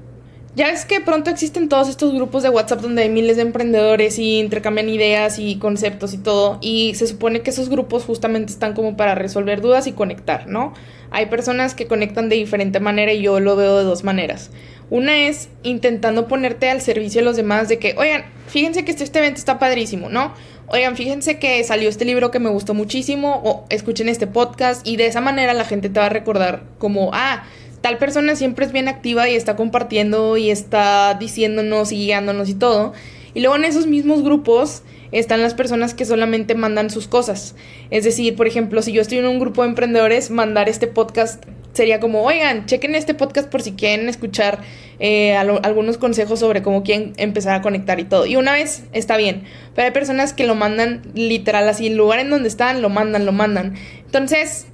Ya 0.54 0.70
es 0.70 0.84
que 0.84 1.00
pronto 1.00 1.30
existen 1.30 1.70
todos 1.70 1.88
estos 1.88 2.14
grupos 2.14 2.44
de 2.44 2.50
WhatsApp 2.50 2.82
donde 2.82 3.04
hay 3.04 3.10
miles 3.10 3.38
de 3.38 3.44
emprendedores 3.44 4.20
y 4.20 4.40
intercambian 4.40 4.90
ideas 4.90 5.40
y 5.40 5.56
conceptos 5.56 6.14
y 6.14 6.18
todo. 6.18 6.58
Y 6.60 6.94
se 6.96 7.08
supone 7.08 7.42
que 7.42 7.52
esos 7.52 7.70
grupos 7.70 8.04
justamente 8.04 8.52
están 8.52 8.74
como 8.74 8.98
para 8.98 9.16
resolver 9.16 9.62
dudas 9.62 9.88
y 9.88 9.94
conectar, 9.94 10.48
¿no? 10.48 10.74
Hay 11.10 11.28
personas 11.28 11.74
que 11.74 11.88
conectan 11.88 12.28
de 12.28 12.36
diferente 12.36 12.82
manera 12.82 13.14
y 13.14 13.22
yo 13.22 13.40
lo 13.40 13.56
veo 13.56 13.78
de 13.78 13.86
dos 13.86 14.04
maneras. 14.04 14.52
Una 14.90 15.26
es 15.26 15.48
intentando 15.64 16.28
ponerte 16.28 16.70
al 16.70 16.82
servicio 16.82 17.22
de 17.22 17.26
los 17.26 17.38
demás 17.38 17.70
de 17.70 17.80
que, 17.80 17.96
oigan, 17.98 18.26
fíjense 18.48 18.84
que 18.84 18.92
este, 18.92 19.06
este 19.06 19.20
evento 19.20 19.40
está 19.40 19.58
padrísimo, 19.58 20.10
¿no? 20.10 20.34
Oigan, 20.74 20.96
fíjense 20.96 21.38
que 21.38 21.62
salió 21.66 21.90
este 21.90 22.06
libro 22.06 22.32
que 22.32 22.40
me 22.40 22.50
gustó 22.50 22.74
muchísimo 22.74 23.42
o 23.44 23.66
escuchen 23.68 24.08
este 24.08 24.26
podcast 24.26 24.88
y 24.88 24.96
de 24.96 25.06
esa 25.06 25.20
manera 25.20 25.54
la 25.54 25.66
gente 25.66 25.90
te 25.90 26.00
va 26.00 26.06
a 26.06 26.10
recordar 26.10 26.64
como, 26.78 27.12
ah, 27.14 27.44
tal 27.82 27.98
persona 27.98 28.38
siempre 28.38 28.66
es 28.66 28.72
bien 28.72 28.88
activa 28.88 29.28
y 29.28 29.36
está 29.36 29.58
compartiendo 29.58 30.38
y 30.38 30.50
está 30.50 31.18
diciéndonos 31.20 31.92
y 31.92 31.98
guiándonos 31.98 32.48
y 32.48 32.54
todo. 32.54 32.94
Y 33.34 33.42
luego 33.42 33.58
en 33.58 33.66
esos 33.66 33.86
mismos 33.86 34.24
grupos 34.24 34.84
están 35.12 35.42
las 35.42 35.56
personas 35.56 35.94
que 35.94 36.06
solamente 36.06 36.56
mandan 36.56 36.90
sus 36.90 37.10
cosas. 37.10 37.54
Es 37.90 38.06
decir, 38.06 38.38
por 38.38 38.48
ejemplo, 38.48 38.82
si 38.82 38.94
yo 38.94 39.02
estoy 39.02 39.18
en 39.18 39.26
un 39.26 39.40
grupo 39.40 39.64
de 39.64 39.68
emprendedores, 39.68 40.32
mandar 40.32 40.70
este 40.70 40.88
podcast 40.88 41.44
sería 41.74 42.00
como, 42.00 42.24
oigan, 42.24 42.66
chequen 42.66 42.96
este 42.96 43.14
podcast 43.14 43.50
por 43.50 43.62
si 43.62 43.74
quieren 43.74 44.10
escuchar 44.10 44.60
eh, 45.00 45.36
algunos 45.36 45.98
consejos 45.98 46.40
sobre 46.40 46.62
cómo 46.62 46.84
quieren 46.84 47.14
empezar 47.18 47.56
a 47.56 47.62
conectar 47.62 48.00
y 48.00 48.04
todo. 48.04 48.26
Y 48.26 48.36
una 48.36 48.54
vez 48.54 48.84
está 48.94 49.18
bien, 49.18 49.44
pero 49.76 49.88
hay 49.88 49.92
personas 49.92 50.34
que 50.34 50.46
lo 50.46 50.56
mandan 50.56 51.02
literal 51.14 51.68
así, 51.68 51.88
el 51.88 51.98
lugar 51.98 52.20
en 52.20 52.30
donde 52.30 52.50
están, 52.50 52.82
lo 52.82 52.90
mandan, 52.90 53.26
lo 53.26 53.32
mandan. 53.32 53.76
Entonces, 54.06 54.68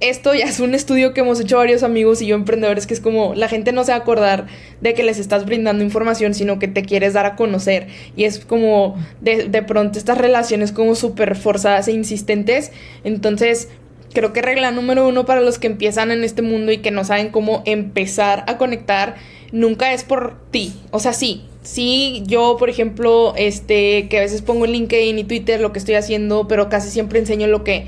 esto 0.00 0.34
ya 0.34 0.44
es 0.44 0.60
un 0.60 0.74
estudio 0.74 1.14
que 1.14 1.20
hemos 1.20 1.40
hecho 1.40 1.56
varios 1.56 1.82
amigos 1.82 2.20
y 2.20 2.26
yo 2.26 2.34
emprendedores, 2.34 2.86
que 2.86 2.94
es 2.94 3.00
como 3.00 3.34
la 3.34 3.48
gente 3.48 3.72
no 3.72 3.84
se 3.84 3.92
va 3.92 3.98
a 3.98 4.00
acordar 4.00 4.46
de 4.80 4.92
que 4.94 5.02
les 5.02 5.18
estás 5.18 5.46
brindando 5.46 5.84
información, 5.84 6.34
sino 6.34 6.58
que 6.58 6.68
te 6.68 6.82
quieres 6.82 7.14
dar 7.14 7.26
a 7.26 7.36
conocer. 7.36 7.86
Y 8.16 8.24
es 8.24 8.44
como 8.44 8.96
de, 9.20 9.48
de 9.48 9.62
pronto 9.62 9.98
estas 9.98 10.18
relaciones 10.18 10.72
como 10.72 10.94
súper 10.94 11.36
forzadas 11.36 11.88
e 11.88 11.92
insistentes. 11.92 12.72
Entonces, 13.04 13.68
creo 14.14 14.32
que 14.32 14.40
regla 14.40 14.70
número 14.70 15.06
uno 15.06 15.26
para 15.26 15.42
los 15.42 15.58
que 15.58 15.66
empiezan 15.66 16.10
en 16.10 16.24
este 16.24 16.40
mundo 16.40 16.72
y 16.72 16.78
que 16.78 16.90
no 16.90 17.04
saben 17.04 17.28
cómo 17.30 17.62
empezar 17.66 18.44
a 18.46 18.56
conectar, 18.56 19.16
nunca 19.52 19.92
es 19.92 20.04
por 20.04 20.36
ti. 20.50 20.72
O 20.92 21.00
sea, 21.00 21.12
sí, 21.12 21.42
sí, 21.62 22.22
yo, 22.26 22.56
por 22.58 22.70
ejemplo, 22.70 23.34
este, 23.36 24.08
que 24.08 24.18
a 24.18 24.22
veces 24.22 24.40
pongo 24.40 24.64
en 24.64 24.72
LinkedIn 24.72 25.18
y 25.18 25.24
Twitter 25.24 25.60
lo 25.60 25.72
que 25.72 25.80
estoy 25.80 25.96
haciendo, 25.96 26.48
pero 26.48 26.70
casi 26.70 26.90
siempre 26.90 27.18
enseño 27.18 27.48
lo 27.48 27.64
que 27.64 27.86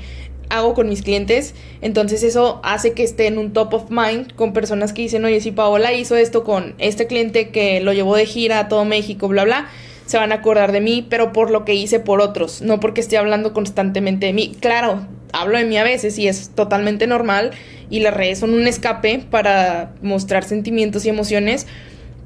hago 0.49 0.73
con 0.73 0.89
mis 0.89 1.01
clientes. 1.01 1.55
Entonces 1.81 2.23
eso 2.23 2.59
hace 2.63 2.93
que 2.93 3.03
esté 3.03 3.27
en 3.27 3.37
un 3.37 3.53
top 3.53 3.73
of 3.73 3.89
mind 3.89 4.33
con 4.35 4.53
personas 4.53 4.93
que 4.93 5.01
dicen, 5.01 5.23
oye, 5.25 5.39
si 5.41 5.51
Paola 5.51 5.93
hizo 5.93 6.15
esto 6.15 6.43
con 6.43 6.75
este 6.77 7.07
cliente 7.07 7.49
que 7.49 7.79
lo 7.79 7.93
llevó 7.93 8.15
de 8.15 8.25
gira 8.25 8.59
a 8.59 8.67
todo 8.67 8.85
México, 8.85 9.27
bla, 9.27 9.45
bla, 9.45 9.69
se 10.05 10.17
van 10.17 10.31
a 10.31 10.35
acordar 10.35 10.71
de 10.71 10.81
mí, 10.81 11.05
pero 11.09 11.33
por 11.33 11.51
lo 11.51 11.65
que 11.65 11.73
hice 11.73 11.99
por 11.99 12.21
otros, 12.21 12.61
no 12.61 12.79
porque 12.79 13.01
esté 13.01 13.17
hablando 13.17 13.53
constantemente 13.53 14.27
de 14.27 14.33
mí. 14.33 14.55
Claro, 14.59 15.05
hablo 15.33 15.57
de 15.57 15.65
mí 15.65 15.77
a 15.77 15.83
veces 15.83 16.17
y 16.17 16.27
es 16.27 16.49
totalmente 16.49 17.07
normal 17.07 17.51
y 17.89 17.99
las 17.99 18.13
redes 18.13 18.39
son 18.39 18.53
un 18.53 18.67
escape 18.67 19.23
para 19.29 19.93
mostrar 20.01 20.43
sentimientos 20.43 21.05
y 21.05 21.09
emociones, 21.09 21.67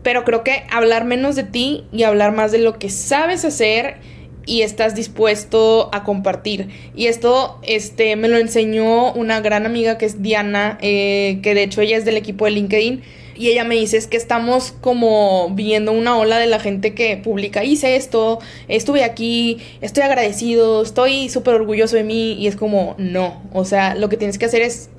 pero 0.03 0.23
creo 0.23 0.43
que 0.43 0.63
hablar 0.71 1.05
menos 1.05 1.35
de 1.35 1.43
ti 1.43 1.85
y 1.91 2.03
hablar 2.03 2.33
más 2.33 2.51
de 2.51 2.59
lo 2.59 2.79
que 2.79 2.89
sabes 2.89 3.45
hacer 3.45 3.97
y 4.45 4.63
estás 4.63 4.95
dispuesto 4.95 5.89
a 5.93 6.03
compartir. 6.03 6.69
Y 6.95 7.07
esto 7.07 7.59
este, 7.63 8.15
me 8.15 8.27
lo 8.27 8.37
enseñó 8.37 9.13
una 9.13 9.39
gran 9.39 9.65
amiga 9.65 9.97
que 9.97 10.05
es 10.05 10.21
Diana, 10.21 10.77
eh, 10.81 11.39
que 11.43 11.53
de 11.53 11.63
hecho 11.63 11.81
ella 11.81 11.97
es 11.97 12.05
del 12.05 12.17
equipo 12.17 12.45
de 12.45 12.51
LinkedIn. 12.51 13.03
Y 13.35 13.49
ella 13.49 13.63
me 13.63 13.75
dice, 13.75 13.97
es 13.97 14.07
que 14.07 14.17
estamos 14.17 14.73
como 14.81 15.49
viendo 15.51 15.91
una 15.91 16.17
ola 16.17 16.39
de 16.39 16.47
la 16.47 16.59
gente 16.59 16.93
que 16.93 17.17
publica, 17.17 17.63
hice 17.63 17.95
esto, 17.95 18.39
estuve 18.67 19.03
aquí, 19.03 19.59
estoy 19.81 20.03
agradecido, 20.03 20.83
estoy 20.83 21.29
súper 21.29 21.55
orgulloso 21.55 21.95
de 21.95 22.03
mí. 22.03 22.33
Y 22.33 22.47
es 22.47 22.55
como, 22.55 22.95
no, 22.97 23.41
o 23.53 23.65
sea, 23.65 23.95
lo 23.95 24.09
que 24.09 24.17
tienes 24.17 24.37
que 24.37 24.45
hacer 24.45 24.61
es 24.61 24.89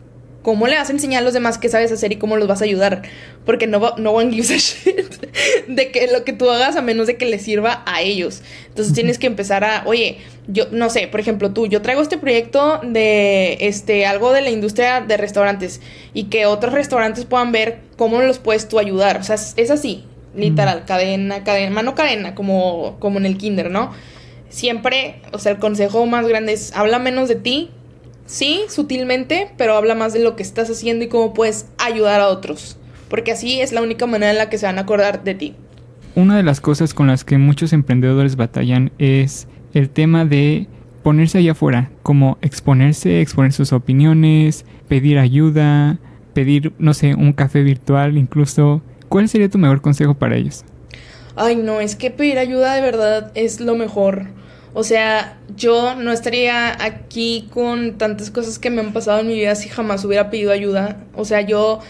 ¿cómo 0.43 0.67
le 0.67 0.77
vas 0.77 0.89
a 0.89 0.93
enseñar 0.93 1.23
a 1.23 1.25
los 1.25 1.35
demás 1.35 1.59
qué 1.59 1.69
sabes 1.69 1.93
hacer 1.93 2.13
y 2.13 2.17
cómo 2.17 2.37
los 2.37 2.49
vas 2.49 2.61
a 2.61 2.65
ayudar? 2.65 3.03
Porque 3.47 3.67
no, 3.67 3.97
no 3.97 4.11
one 4.11 4.31
gives 4.31 4.51
a 4.51 4.57
shit 4.57 5.27
de 5.69 5.91
que 5.91 6.09
lo 6.13 6.25
que 6.25 6.33
tú 6.33 6.51
hagas 6.51 6.77
a 6.77 6.83
menos 6.83 7.07
de 7.07 7.17
que 7.17 7.27
les 7.27 7.43
sirva 7.43 7.83
a 7.87 8.03
ellos. 8.03 8.43
Entonces 8.69 8.93
tienes 8.95 9.19
que 9.19 9.27
empezar 9.27 9.65
a, 9.65 9.83
oye, 9.87 10.19
yo 10.49 10.67
no 10.71 10.91
sé, 10.91 11.09
por 11.09 11.21
ejemplo, 11.21 11.53
tú, 11.53 11.67
yo 11.67 11.83
traigo 11.83 12.03
este 12.03 12.19
proyecto 12.19 12.81
de 12.83 13.59
este 13.61 14.07
algo 14.07 14.33
de 14.33 14.43
la 14.43 14.51
industria 14.51 15.01
de 15.01 15.17
restaurantes 15.17 15.81
y 16.13 16.25
que 16.25 16.47
otros 16.47 16.73
restaurantes 16.73 17.25
puedan 17.25 17.53
ver 17.53 17.81
cómo 17.97 18.21
los 18.21 18.39
puedes 18.39 18.69
tú 18.69 18.79
ayudar. 18.79 19.19
O 19.19 19.23
sea, 19.23 19.37
es, 19.37 19.71
así, 19.71 20.05
literal, 20.35 20.85
cadena, 20.85 21.45
cadena, 21.45 21.71
mano 21.71 21.95
cadena, 21.95 22.35
como, 22.35 22.97
como 22.99 23.19
en 23.19 23.27
el 23.27 23.39
kinder, 23.39 23.71
¿no? 23.71 23.93
Siempre, 24.49 25.23
o 25.33 25.39
sea, 25.39 25.53
el 25.53 25.59
consejo 25.59 26.05
más 26.07 26.27
grande 26.27 26.53
es 26.53 26.73
habla 26.75 26.99
menos 26.99 27.29
de 27.29 27.37
ti 27.37 27.71
Sí, 28.27 28.63
sutilmente, 28.69 29.51
pero 29.57 29.75
habla 29.75 29.95
más 29.95 30.13
de 30.13 30.21
lo 30.21 30.37
que 30.37 30.43
estás 30.43 30.71
haciendo 30.71 31.05
y 31.05 31.09
cómo 31.09 31.35
puedes 31.35 31.67
ayudar 31.79 32.21
a 32.21 32.29
otros. 32.29 32.79
Porque 33.09 33.33
así 33.33 33.61
es 33.61 33.73
la 33.73 33.83
única 33.83 34.07
manera 34.07 34.33
en 34.33 34.39
la 34.39 34.49
que 34.49 34.59
se 34.59 34.67
van 34.67 34.79
a 34.79 34.83
acordar 34.83 35.25
de 35.25 35.35
ti. 35.35 35.55
Una 36.15 36.37
de 36.37 36.43
las 36.43 36.61
cosas 36.61 36.95
con 36.95 37.07
las 37.07 37.25
que 37.25 37.39
muchos 37.39 37.73
emprendedores 37.73 38.37
batallan 38.37 38.93
es 38.99 39.49
el 39.75 39.91
tema 39.91 40.25
de 40.25 40.67
ponerse 41.03 41.39
allá 41.39 41.53
afuera, 41.53 41.91
como 42.03 42.39
exponerse, 42.43 43.21
exponer 43.21 43.53
sus 43.53 43.73
opiniones, 43.73 44.65
pedir 44.89 45.19
ayuda, 45.19 45.99
pedir, 46.33 46.73
no 46.79 46.95
sé, 46.95 47.15
un 47.15 47.33
café 47.33 47.63
virtual 47.63 48.17
incluso. 48.17 48.83
¿Cuál 49.09 49.29
sería 49.29 49.51
tu 49.51 49.59
mejor 49.59 49.83
consejo 49.83 50.15
para 50.15 50.37
ellos? 50.37 50.65
Ay, 51.35 51.57
no, 51.57 51.81
es 51.81 51.97
que 51.97 52.11
pedir 52.11 52.39
ayuda 52.39 52.75
de 52.75 52.83
verdad 52.83 53.33
es 53.35 53.61
lo 53.61 53.75
mejor. 53.75 54.27
O 54.75 54.85
sea, 54.85 55.39
yo 55.55 55.95
no 55.97 56.13
estaría 56.13 56.83
aquí 56.83 57.49
con 57.53 57.99
tantas 57.99 58.31
cosas 58.31 58.59
que 58.59 58.71
me 58.71 58.81
han 58.81 58.93
pasado 58.93 59.21
en 59.21 59.29
mi 59.29 59.35
vida 59.35 59.55
si 59.55 59.69
jamás 59.69 60.05
hubiera 60.05 60.31
pedido 60.31 60.51
ayuda. 60.51 60.97
O 61.15 61.27
sea, 61.27 61.43
yo 61.43 61.81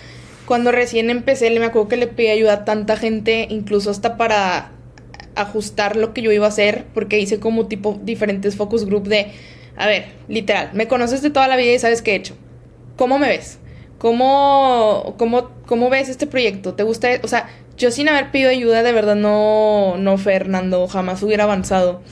cuando 0.47 0.73
recién 0.73 1.09
empecé, 1.09 1.51
me 1.59 1.67
acuerdo 1.67 1.89
que 1.89 1.97
le 1.97 2.09
pedí 2.09 2.29
ayuda 2.29 2.53
a 2.55 2.65
tanta 2.65 2.97
gente, 2.97 3.47
incluso 3.51 3.91
hasta 3.91 4.17
para 4.17 4.73
ajustar 5.37 5.97
lo 5.97 6.13
que 6.13 6.23
yo 6.23 6.33
iba 6.33 6.47
a 6.47 6.49
hacer, 6.49 6.87
porque 6.93 7.21
hice 7.21 7.39
como 7.39 7.67
tipo 7.67 8.01
diferentes 8.03 8.57
focus 8.57 8.85
group 8.85 9.07
de, 9.07 9.29
a 9.77 9.87
ver, 9.87 10.07
literal, 10.29 10.71
me 10.75 10.89
conoces 10.89 11.23
de 11.23 11.31
toda 11.31 11.47
la 11.47 11.57
vida 11.57 11.73
y 11.73 11.79
sabes 11.79 12.03
qué 12.03 12.13
he 12.13 12.17
hecho. 12.17 12.35
¿Cómo 12.97 13.19
me 13.19 13.29
ves? 13.29 13.59
¿Cómo, 13.99 15.15
cómo, 15.17 15.51
cómo 15.67 15.89
ves 15.89 16.09
este 16.09 16.27
proyecto? 16.27 16.75
¿Te 16.75 16.83
gusta? 16.83 17.09
O 17.23 17.29
sea, 17.29 17.49
yo 17.79 17.93
sin 17.93 18.09
haber 18.09 18.33
pedido 18.33 18.51
ayuda, 18.51 18.83
de 18.83 18.93
verdad 18.93 19.15
no, 19.15 19.97
no, 19.97 20.19
Fernando, 20.19 20.89
jamás 20.89 21.23
hubiera 21.23 21.45
avanzado 21.45 22.03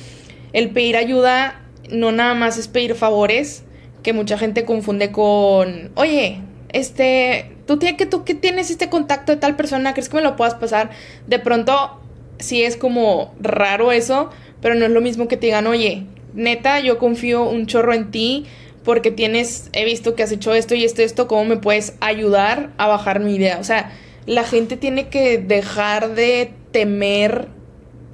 el 0.52 0.70
pedir 0.70 0.96
ayuda 0.96 1.60
no 1.90 2.12
nada 2.12 2.34
más 2.34 2.58
es 2.58 2.68
pedir 2.68 2.94
favores, 2.94 3.64
que 4.02 4.12
mucha 4.12 4.38
gente 4.38 4.64
confunde 4.64 5.12
con, 5.12 5.90
oye, 5.94 6.40
este, 6.72 7.56
tú, 7.66 7.78
tienes 7.78 7.98
que, 7.98 8.06
tú 8.06 8.24
que 8.24 8.34
tienes 8.34 8.70
este 8.70 8.88
contacto 8.88 9.32
de 9.32 9.38
tal 9.38 9.56
persona, 9.56 9.92
¿crees 9.92 10.08
que 10.08 10.16
me 10.16 10.22
lo 10.22 10.36
puedas 10.36 10.54
pasar? 10.54 10.90
De 11.26 11.38
pronto, 11.38 12.00
sí 12.38 12.62
es 12.62 12.76
como 12.76 13.34
raro 13.40 13.92
eso, 13.92 14.30
pero 14.60 14.74
no 14.74 14.84
es 14.86 14.90
lo 14.90 15.00
mismo 15.00 15.28
que 15.28 15.36
te 15.36 15.46
digan, 15.46 15.66
oye, 15.66 16.06
neta, 16.34 16.80
yo 16.80 16.98
confío 16.98 17.44
un 17.44 17.66
chorro 17.66 17.92
en 17.92 18.10
ti 18.10 18.46
porque 18.84 19.10
tienes, 19.10 19.68
he 19.72 19.84
visto 19.84 20.14
que 20.14 20.22
has 20.22 20.32
hecho 20.32 20.54
esto 20.54 20.74
y 20.74 20.84
esto, 20.84 21.02
esto, 21.02 21.26
¿cómo 21.26 21.44
me 21.44 21.56
puedes 21.56 21.94
ayudar 22.00 22.70
a 22.78 22.86
bajar 22.86 23.20
mi 23.20 23.34
idea? 23.34 23.58
O 23.58 23.64
sea, 23.64 23.92
la 24.26 24.44
gente 24.44 24.76
tiene 24.76 25.08
que 25.08 25.38
dejar 25.38 26.14
de 26.14 26.52
temer 26.72 27.48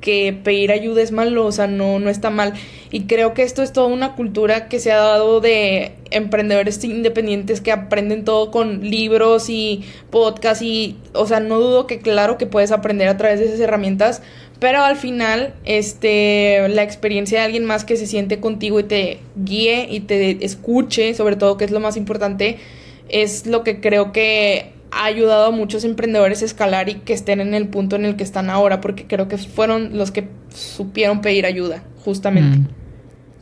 que 0.06 0.32
pedir 0.32 0.70
ayuda 0.70 1.02
es 1.02 1.10
malo, 1.10 1.44
o 1.44 1.50
sea, 1.50 1.66
no, 1.66 1.98
no 1.98 2.08
está 2.10 2.30
mal. 2.30 2.52
Y 2.92 3.06
creo 3.06 3.34
que 3.34 3.42
esto 3.42 3.64
es 3.64 3.72
toda 3.72 3.88
una 3.88 4.14
cultura 4.14 4.68
que 4.68 4.78
se 4.78 4.92
ha 4.92 4.98
dado 4.98 5.40
de 5.40 5.94
emprendedores 6.12 6.84
independientes 6.84 7.60
que 7.60 7.72
aprenden 7.72 8.24
todo 8.24 8.52
con 8.52 8.88
libros 8.88 9.50
y 9.50 9.82
podcasts 10.10 10.62
y, 10.62 10.96
o 11.12 11.26
sea, 11.26 11.40
no 11.40 11.58
dudo 11.58 11.88
que 11.88 11.98
claro 11.98 12.38
que 12.38 12.46
puedes 12.46 12.70
aprender 12.70 13.08
a 13.08 13.16
través 13.16 13.40
de 13.40 13.46
esas 13.46 13.58
herramientas, 13.58 14.22
pero 14.60 14.84
al 14.84 14.94
final, 14.94 15.54
este, 15.64 16.68
la 16.68 16.84
experiencia 16.84 17.40
de 17.40 17.44
alguien 17.46 17.64
más 17.64 17.84
que 17.84 17.96
se 17.96 18.06
siente 18.06 18.38
contigo 18.38 18.78
y 18.78 18.84
te 18.84 19.18
guíe 19.34 19.88
y 19.90 20.00
te 20.00 20.44
escuche, 20.44 21.14
sobre 21.14 21.34
todo, 21.34 21.56
que 21.56 21.64
es 21.64 21.72
lo 21.72 21.80
más 21.80 21.96
importante, 21.96 22.58
es 23.08 23.44
lo 23.46 23.64
que 23.64 23.80
creo 23.80 24.12
que 24.12 24.75
ha 24.96 25.04
ayudado 25.04 25.46
a 25.46 25.50
muchos 25.50 25.84
emprendedores 25.84 26.42
a 26.42 26.46
escalar 26.46 26.88
y 26.88 26.94
que 26.96 27.12
estén 27.12 27.40
en 27.40 27.54
el 27.54 27.68
punto 27.68 27.96
en 27.96 28.04
el 28.04 28.16
que 28.16 28.24
están 28.24 28.50
ahora, 28.50 28.80
porque 28.80 29.06
creo 29.06 29.28
que 29.28 29.38
fueron 29.38 29.96
los 29.96 30.10
que 30.10 30.28
supieron 30.54 31.20
pedir 31.20 31.46
ayuda, 31.46 31.82
justamente. 32.04 32.58
Mm. 32.58 32.68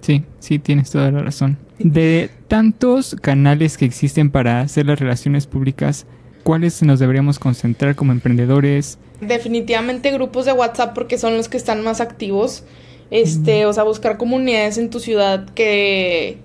Sí, 0.00 0.25
sí, 0.38 0.58
tienes 0.58 0.90
toda 0.90 1.11
la 1.11 1.20
razón. 1.20 1.56
De 1.78 2.30
tantos 2.49 3.16
canales 3.20 3.78
que 3.78 3.84
existen 3.84 4.30
para 4.30 4.61
hacer 4.61 4.87
las 4.87 5.00
relaciones 5.00 5.46
públicas, 5.46 6.06
¿cuáles 6.42 6.82
nos 6.82 6.99
deberíamos 6.99 7.38
concentrar 7.38 7.94
como 7.94 8.12
emprendedores? 8.12 8.99
Definitivamente 9.20 10.12
grupos 10.12 10.44
de 10.44 10.52
WhatsApp 10.52 10.94
porque 10.94 11.18
son 11.18 11.37
los 11.37 11.49
que 11.49 11.56
están 11.56 11.82
más 11.82 12.00
activos. 12.00 12.64
Este, 13.11 13.64
mm. 13.64 13.68
o 13.68 13.73
sea, 13.73 13.84
buscar 13.84 14.18
comunidades 14.18 14.76
en 14.76 14.90
tu 14.90 15.00
ciudad 15.00 15.47
que, 15.50 16.38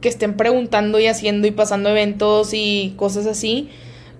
que 0.00 0.08
estén 0.08 0.34
preguntando 0.34 0.98
y 0.98 1.06
haciendo 1.06 1.46
y 1.46 1.50
pasando 1.50 1.90
eventos 1.90 2.50
y 2.52 2.94
cosas 2.96 3.26
así. 3.26 3.68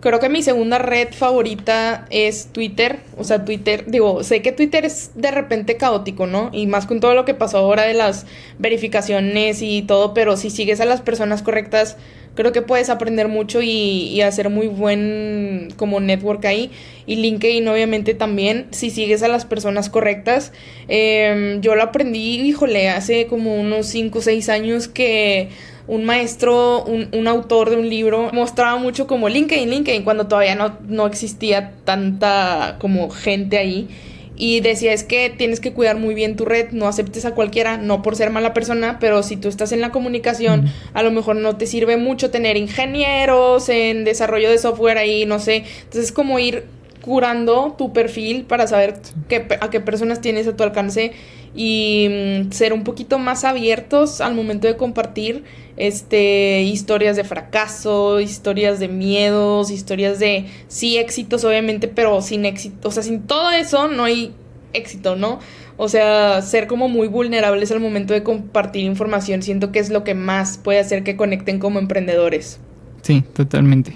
Creo 0.05 0.21
que 0.21 0.29
mi 0.29 0.43
segunda 0.43 0.77
red 0.77 1.14
favorita 1.14 2.05
es 2.11 2.49
Twitter. 2.53 2.99
O 3.17 3.25
sea, 3.25 3.47
Twitter, 3.47 3.85
digo, 3.87 4.23
sé 4.23 4.43
que 4.43 4.53
Twitter 4.53 4.85
es 4.85 5.12
de 5.14 5.31
repente 5.31 5.79
caótico, 5.79 6.27
¿no? 6.27 6.51
Y 6.53 6.67
más 6.67 6.85
con 6.85 7.01
todo 7.01 7.14
lo 7.14 7.25
que 7.25 7.33
pasó 7.33 7.57
ahora 7.57 7.85
de 7.85 7.95
las 7.95 8.27
verificaciones 8.59 9.62
y 9.62 9.81
todo, 9.81 10.12
pero 10.12 10.37
si 10.37 10.51
sigues 10.51 10.83
a 10.83 10.85
las 10.85 11.01
personas 11.01 11.40
correctas, 11.40 11.97
creo 12.35 12.53
que 12.53 12.61
puedes 12.61 12.90
aprender 12.90 13.29
mucho 13.29 13.62
y, 13.62 14.21
hacer 14.21 14.51
muy 14.51 14.67
buen 14.67 15.73
como 15.79 16.01
network 16.01 16.45
ahí. 16.45 16.71
Y 17.07 17.17
LinkedIn 17.17 17.67
obviamente 17.67 18.12
también, 18.12 18.67
si 18.73 18.90
sigues 18.90 19.23
a 19.23 19.29
las 19.29 19.47
personas 19.47 19.88
correctas. 19.88 20.53
Em, 20.87 21.62
yo 21.62 21.77
lo 21.77 21.83
aprendí, 21.83 22.43
híjole, 22.43 22.90
hace 22.90 23.27
como 23.27 23.55
unos 23.55 23.87
5 23.87 24.19
o 24.19 24.21
6 24.23 24.51
años 24.51 24.87
que 24.87 25.49
un 25.87 26.05
maestro, 26.05 26.85
un, 26.85 27.09
un, 27.12 27.29
autor 27.29 27.70
de 27.70 27.77
un 27.77 27.88
libro, 27.88 28.31
mostraba 28.33 28.77
mucho 28.77 29.07
como 29.07 29.29
LinkedIn, 29.29 29.68
LinkedIn, 29.68 30.03
cuando 30.03 30.27
todavía 30.27 30.55
no, 30.55 30.79
no 30.88 31.07
existía 31.07 31.73
tanta 31.85 32.77
como 32.81 33.11
gente 33.11 33.59
ahí. 33.59 33.88
Y 34.37 34.61
decía, 34.61 34.92
es 34.92 35.05
que 35.05 35.31
tienes 35.31 35.61
que 35.61 35.73
cuidar 35.73 35.97
muy 35.97 36.12
bien 36.14 36.35
tu 36.35 36.44
red, 36.44 36.70
no 36.73 36.88
aceptes 36.88 37.25
a 37.25 37.35
cualquiera, 37.35 37.77
no 37.77 38.03
por 38.03 38.16
ser 38.16 38.31
mala 38.31 38.53
persona, 38.53 38.99
pero 38.99 39.23
si 39.23 39.37
tú 39.37 39.49
estás 39.49 39.70
en 39.70 39.81
la 39.81 39.92
comunicación, 39.92 40.73
a 40.92 41.05
lo 41.05 41.12
mejor 41.12 41.37
no 41.37 41.57
te 41.57 41.66
sirve 41.66 41.97
mucho 41.97 42.31
tener 42.33 42.57
ingenieros 42.57 43.68
en 43.68 44.03
desarrollo 44.03 44.51
de 44.51 44.59
software 44.59 44.99
ahí, 44.99 45.25
no 45.25 45.38
sé. 45.38 45.64
Entonces 45.85 46.07
es 46.07 46.12
como 46.12 46.40
ir 46.40 46.64
curando 47.01 47.77
tu 47.79 47.92
perfil 47.92 48.44
para 48.44 48.66
saber 48.66 48.94
qué, 49.29 49.47
a 49.61 49.70
qué 49.70 49.79
personas 49.79 50.20
tienes 50.20 50.49
a 50.49 50.57
tu 50.57 50.64
alcance 50.64 51.12
y 51.55 52.09
mm, 52.11 52.51
ser 52.51 52.73
un 52.73 52.83
poquito 52.83 53.18
más 53.18 53.44
abiertos 53.44 54.20
al 54.20 54.35
momento 54.35 54.66
de 54.66 54.77
compartir 54.77 55.44
este 55.77 56.63
historias 56.63 57.17
de 57.17 57.25
fracaso, 57.25 58.21
historias 58.21 58.79
de 58.79 58.89
miedos, 58.89 59.71
historias 59.71 60.19
de 60.19 60.47
sí 60.69 60.99
éxitos 60.99 61.45
obviamente, 61.45 61.89
pero 61.89 62.23
sin 62.23 62.45
éxito, 62.45 62.89
o 62.89 62.91
sea, 62.91 63.03
sin 63.03 63.23
todo 63.23 63.51
eso 63.51 63.89
no 63.89 64.05
hay 64.05 64.35
éxito, 64.73 65.17
¿no? 65.17 65.41
O 65.77 65.89
sea, 65.89 66.41
ser 66.43 66.67
como 66.67 66.89
muy 66.89 67.09
vulnerables 67.09 67.73
al 67.73 67.81
momento 67.81 68.15
de 68.15 68.23
compartir 68.23 68.85
información, 68.85 69.43
siento 69.43 69.73
que 69.73 69.81
es 69.81 69.91
lo 69.91 70.05
que 70.05 70.15
más 70.15 70.59
puede 70.59 70.79
hacer 70.79 71.03
que 71.03 71.17
conecten 71.17 71.59
como 71.59 71.81
emprendedores. 71.81 72.61
Sí, 73.03 73.25
totalmente. 73.35 73.95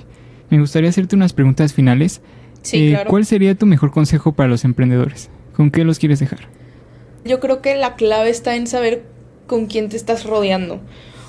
Me 0.51 0.59
gustaría 0.59 0.91
hacerte 0.91 1.14
unas 1.14 1.33
preguntas 1.33 1.73
finales. 1.73 2.21
Sí, 2.62 2.95
eh, 2.95 3.05
¿Cuál 3.07 3.25
sería 3.25 3.55
tu 3.55 3.67
mejor 3.67 3.93
consejo 3.93 4.33
para 4.33 4.49
los 4.49 4.64
emprendedores? 4.64 5.31
¿Con 5.55 5.71
qué 5.71 5.85
los 5.85 5.99
quieres 5.99 6.19
dejar? 6.19 6.41
Yo 7.25 7.38
creo 7.38 7.62
que 7.62 7.77
la 7.77 7.95
clave 7.95 8.31
está 8.31 8.57
en 8.57 8.67
saber 8.67 9.05
con 9.47 9.67
quién 9.67 9.88
te 9.88 9.97
estás 9.97 10.25
rodeando. 10.25 10.81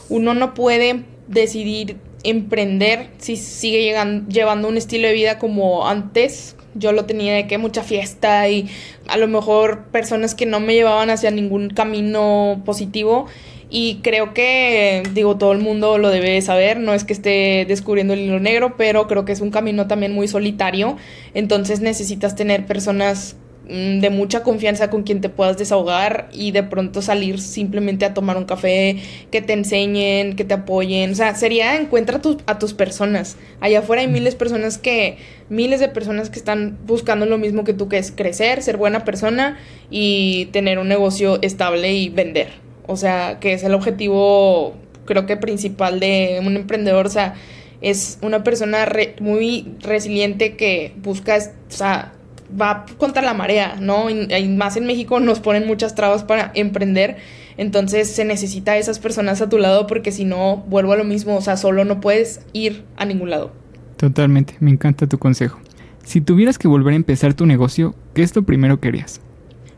Uno 0.10 0.34
no 0.34 0.54
puede 0.54 1.04
decidir 1.28 1.98
emprender 2.24 3.10
si 3.18 3.38
sigue 3.38 3.96
llevando 4.28 4.68
un 4.68 4.78
estilo 4.78 5.08
de 5.08 5.14
vida 5.14 5.40
como 5.40 5.88
antes. 5.88 6.56
Yo 6.76 6.92
lo 6.92 7.06
tenía 7.06 7.34
de 7.34 7.48
que 7.48 7.58
mucha 7.58 7.84
fiesta 7.84 8.48
y 8.50 8.70
a 9.08 9.18
lo 9.18 9.28
mejor 9.28 9.86
personas 9.86 10.36
que 10.36 10.46
no 10.46 10.60
me 10.60 10.74
llevaban 10.74 11.10
hacia 11.10 11.32
ningún 11.32 11.70
camino 11.70 12.62
positivo. 12.66 13.28
Y 13.72 14.00
creo 14.02 14.34
que, 14.34 15.04
digo, 15.14 15.38
todo 15.38 15.52
el 15.52 15.60
mundo 15.60 16.00
lo 16.00 16.10
debe 16.10 16.42
saber, 16.42 16.80
no 16.80 16.96
es 16.96 17.04
que 17.04 17.14
esté 17.14 17.66
descubriendo 17.68 18.14
el 18.14 18.22
hilo 18.22 18.40
negro, 18.40 18.76
pero 18.78 19.08
creo 19.08 19.26
que 19.26 19.32
es 19.32 19.42
un 19.42 19.52
camino 19.52 19.86
también 19.88 20.12
muy 20.12 20.28
solitario. 20.28 20.98
Entonces 21.36 21.80
necesitas 21.80 22.36
tener 22.36 22.66
personas 22.66 23.36
de 23.70 24.10
mucha 24.10 24.42
confianza 24.42 24.90
con 24.90 25.04
quien 25.04 25.22
te 25.22 25.30
puedas 25.30 25.56
desahogar 25.58 26.28
y 26.34 26.52
de 26.52 26.64
pronto 26.64 27.04
salir 27.04 27.40
simplemente 27.40 28.04
a 28.04 28.16
tomar 28.16 28.36
un 28.36 28.46
café, 28.46 28.98
que 29.30 29.44
te 29.44 29.54
enseñen, 29.54 30.36
que 30.36 30.44
te 30.44 30.56
apoyen. 30.56 31.12
O 31.12 31.16
sea, 31.16 31.36
sería 31.36 31.76
encuentra 31.76 32.20
a, 32.48 32.60
tus 32.60 32.74
personas. 32.74 33.38
Allá 33.60 33.80
afuera 33.80 34.02
hay 34.02 34.08
miles 34.08 34.34
de 34.34 34.40
personas 34.40 34.80
que, 34.80 35.18
miles 35.50 35.80
de 35.80 35.88
personas 35.88 36.32
que 36.32 36.40
están 36.40 36.80
buscando 36.88 37.28
lo 37.28 37.38
mismo 37.38 37.64
que 37.64 37.74
tú, 37.74 37.88
que 37.88 38.00
es 38.00 38.12
crecer, 38.12 38.64
ser 38.64 38.78
buena 38.78 39.06
persona 39.06 39.60
y 39.92 40.48
tener 40.48 40.80
un 40.80 40.88
negocio 40.88 41.40
estable 41.44 41.94
y 41.94 42.10
vender. 42.10 42.50
O 42.88 42.98
sea, 42.98 43.38
que 43.40 43.54
es 43.54 43.64
el 43.64 43.76
objetivo, 43.76 44.74
creo 45.06 45.28
que 45.28 45.38
principal 45.38 46.00
de 46.00 46.42
un 46.44 46.56
emprendedor. 46.56 47.06
O 47.06 47.12
sea, 47.12 47.36
es 47.82 48.18
una 48.24 48.44
persona 48.44 48.90
muy 49.20 49.74
resiliente 49.80 50.56
que 50.58 50.94
busca, 50.98 51.38
o 51.38 51.72
sea, 51.72 52.14
va 52.60 52.86
contra 52.98 53.22
la 53.22 53.34
marea, 53.34 53.76
¿no? 53.80 54.10
Y, 54.10 54.48
más 54.50 54.78
en 54.78 54.86
México 54.86 55.20
nos 55.20 55.40
ponen 55.40 55.68
muchas 55.68 55.96
trabas 55.96 56.24
para 56.24 56.52
emprender, 56.56 57.18
entonces 57.58 58.10
se 58.10 58.26
necesita 58.26 58.74
a 58.74 58.78
esas 58.78 59.00
personas 59.00 59.42
a 59.42 59.50
tu 59.50 59.58
lado 59.58 59.88
porque 59.88 60.12
si 60.12 60.26
no, 60.26 60.58
vuelvo 60.68 60.94
a 60.94 60.98
lo 60.98 61.04
mismo, 61.04 61.36
o 61.36 61.42
sea, 61.42 61.58
solo 61.58 61.86
no 61.86 62.00
puedes 62.00 62.42
ir 62.54 62.84
a 62.98 63.06
ningún 63.06 63.30
lado. 63.30 63.52
Totalmente, 63.98 64.56
me 64.60 64.72
encanta 64.72 65.08
tu 65.08 65.18
consejo. 65.18 65.60
Si 66.04 66.22
tuvieras 66.22 66.58
que 66.58 66.68
volver 66.68 66.94
a 66.94 66.96
empezar 66.96 67.34
tu 67.34 67.46
negocio, 67.46 67.96
¿qué 68.14 68.24
es 68.24 68.36
lo 68.36 68.44
primero 68.44 68.80
que 68.80 68.88
harías? 68.88 69.22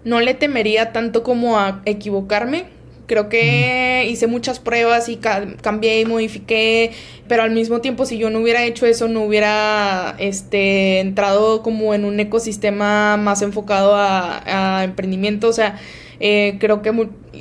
No 0.06 0.20
le 0.22 0.34
temería 0.34 0.94
tanto 0.94 1.24
como 1.24 1.60
a 1.60 1.82
equivocarme, 1.86 2.66
Creo 3.12 3.28
que 3.28 4.08
hice 4.10 4.28
muchas 4.28 4.62
pruebas 4.62 5.10
y 5.10 5.18
cambié 5.18 6.00
y 6.00 6.06
modifiqué, 6.06 6.92
pero 7.28 7.44
al 7.44 7.52
mismo 7.52 7.82
tiempo 7.82 8.06
si 8.06 8.18
yo 8.18 8.30
no 8.30 8.40
hubiera 8.40 8.64
hecho 8.64 8.86
eso 8.86 9.10
no 9.10 9.24
hubiera 9.24 10.16
este, 10.18 11.02
entrado 11.02 11.62
como 11.62 11.94
en 11.94 12.06
un 12.06 12.18
ecosistema 12.22 13.18
más 13.18 13.42
enfocado 13.42 13.96
a, 13.98 14.86
emprendimiento. 14.86 15.50
O 15.50 15.52
sea, 15.52 15.78
eh, 16.22 16.56
creo 16.62 16.82
que 16.82 16.94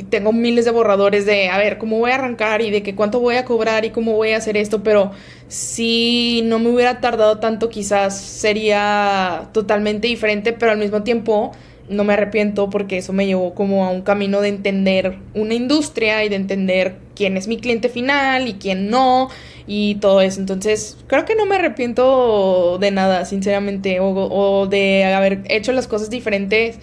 tengo 0.08 0.32
miles 0.32 0.64
de 0.64 0.72
borradores 0.72 1.24
de, 1.24 1.50
a 1.50 1.58
ver, 1.58 1.78
cómo 1.78 2.00
voy 2.00 2.10
a 2.10 2.16
arrancar 2.16 2.62
y 2.62 2.72
de 2.72 2.82
que 2.82 2.96
cuánto 2.96 3.20
voy 3.20 3.36
a 3.36 3.44
cobrar 3.44 3.84
y 3.84 3.90
cómo 3.90 4.14
voy 4.14 4.32
a 4.32 4.38
hacer 4.38 4.56
esto, 4.56 4.82
pero 4.82 5.12
si 5.46 6.42
no 6.46 6.58
me 6.58 6.70
hubiera 6.70 7.00
tardado 7.00 7.38
tanto 7.38 7.68
quizás 7.68 8.20
sería 8.20 9.50
totalmente 9.52 10.08
diferente, 10.08 10.52
pero 10.52 10.72
al 10.72 10.78
mismo 10.78 11.04
tiempo 11.04 11.52
no 11.90 12.04
me 12.04 12.14
arrepiento 12.14 12.70
porque 12.70 12.98
eso 12.98 13.12
me 13.12 13.26
llevó 13.26 13.54
como 13.54 13.84
a 13.84 13.90
un 13.90 14.02
camino 14.02 14.40
de 14.40 14.48
entender 14.48 15.18
una 15.34 15.54
industria 15.54 16.24
y 16.24 16.28
de 16.28 16.36
entender 16.36 16.96
quién 17.14 17.36
es 17.36 17.48
mi 17.48 17.58
cliente 17.58 17.88
final 17.88 18.48
y 18.48 18.54
quién 18.54 18.88
no 18.88 19.28
y 19.66 19.96
todo 19.96 20.20
eso. 20.20 20.40
Entonces, 20.40 20.96
creo 21.06 21.24
que 21.24 21.34
no 21.34 21.46
me 21.46 21.56
arrepiento 21.56 22.78
de 22.78 22.90
nada, 22.90 23.24
sinceramente, 23.24 23.98
o, 24.00 24.66
de 24.66 25.04
haber 25.04 25.42
hecho 25.48 25.72
las 25.72 25.86
cosas 25.86 26.10
diferentes. 26.10 26.78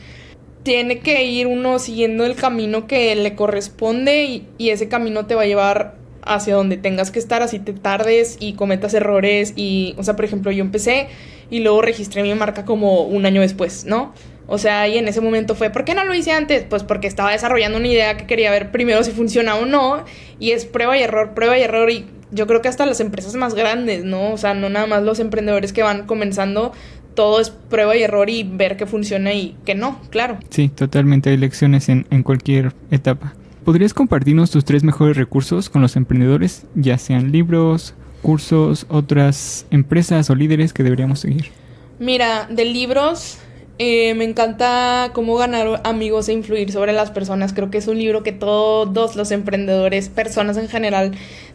Tiene 0.64 1.00
que 1.00 1.24
ir 1.24 1.48
uno 1.48 1.80
siguiendo 1.80 2.26
el 2.26 2.36
camino 2.36 2.88
que 2.88 3.16
le 3.16 3.36
corresponde 3.36 4.26
y, 4.26 4.48
y 4.58 4.70
ese 4.70 4.90
camino 4.90 5.26
te 5.26 5.36
va 5.36 5.44
a 5.44 5.46
llevar 5.46 5.96
hacia 6.24 6.56
donde 6.56 6.78
tengas 6.78 7.10
que 7.10 7.20
estar, 7.20 7.42
así 7.42 7.60
te 7.60 7.74
tardes 7.74 8.38
y 8.40 8.54
cometas 8.54 8.94
errores 8.94 9.54
y, 9.56 9.96
o 9.98 10.04
sea, 10.04 10.16
por 10.16 10.26
ejemplo, 10.26 10.52
yo 10.52 10.62
empecé 10.62 11.08
y 11.50 11.62
luego 11.62 11.82
registré 11.82 12.22
mi 12.22 12.34
marca 12.36 12.66
como 12.66 13.04
un 13.04 13.26
año 13.26 13.42
después, 13.42 13.86
¿no? 13.86 14.14
O 14.48 14.58
sea, 14.58 14.88
y 14.88 14.98
en 14.98 15.08
ese 15.08 15.20
momento 15.22 15.56
fue, 15.56 15.70
¿por 15.70 15.84
qué 15.84 15.94
no 15.94 16.06
lo 16.06 16.16
hice 16.16 16.32
antes? 16.32 16.64
Pues 16.64 16.84
porque 16.84 17.08
estaba 17.08 17.32
desarrollando 17.32 17.78
una 17.78 17.88
idea 17.88 18.16
que 18.16 18.26
quería 18.26 18.50
ver 18.50 18.72
primero 18.72 19.04
si 19.04 19.12
funciona 19.12 19.56
o 19.56 19.66
no. 19.66 20.06
Y 20.40 20.52
es 20.52 20.66
prueba 20.66 20.98
y 20.98 21.02
error, 21.02 21.34
prueba 21.34 21.58
y 21.58 21.64
error. 21.64 21.92
Y 21.92 22.06
yo 22.32 22.48
creo 22.48 22.62
que 22.62 22.70
hasta 22.70 22.86
las 22.86 23.02
empresas 23.02 23.36
más 23.36 23.56
grandes, 23.56 24.06
¿no? 24.06 24.32
O 24.32 24.38
sea, 24.38 24.54
no 24.54 24.70
nada 24.70 24.88
más 24.88 25.04
los 25.04 25.20
emprendedores 25.20 25.74
que 25.74 25.84
van 25.84 26.06
comenzando, 26.06 26.72
todo 27.14 27.42
es 27.42 27.50
prueba 27.50 27.96
y 27.98 28.04
error 28.04 28.30
y 28.30 28.44
ver 28.44 28.78
que 28.78 28.86
funciona 28.86 29.34
y 29.34 29.58
que 29.66 29.76
no, 29.76 30.00
claro. 30.12 30.38
Sí, 30.50 30.70
totalmente. 30.70 31.30
Hay 31.30 31.38
lecciones 31.38 31.90
en, 31.90 32.08
en 32.10 32.24
cualquier 32.24 32.74
etapa. 32.90 33.34
¿Podrías 33.66 33.94
compartirnos 33.94 34.50
tus 34.50 34.64
tres 34.64 34.84
mejores 34.86 35.18
recursos 35.18 35.70
con 35.70 35.82
los 35.82 35.98
emprendedores, 35.98 36.66
ya 36.74 36.98
sean 36.98 37.34
libros, 37.34 37.96
cursos, 38.22 38.86
otras 38.88 39.66
empresas 39.72 40.30
o 40.30 40.36
líderes 40.36 40.72
que 40.72 40.84
deberíamos 40.84 41.20
seguir? 41.20 41.52
Mira, 42.00 42.48
de 42.50 42.64
libros, 42.64 43.40
eh, 43.80 44.16
me 44.16 44.24
encanta 44.24 45.12
cómo 45.14 45.36
ganar 45.36 45.82
amigos 45.84 46.30
e 46.30 46.34
influir 46.34 46.72
sobre 46.72 46.94
las 46.94 47.12
personas. 47.12 47.54
Creo 47.54 47.70
que 47.70 47.78
es 47.78 47.88
un 47.88 48.00
libro 48.00 48.24
que 48.24 48.32
todos 48.32 49.16
los 49.16 49.32
emprendedores, 49.32 50.10
personas 50.10 50.58
en 50.58 50.68
general, 50.68 51.12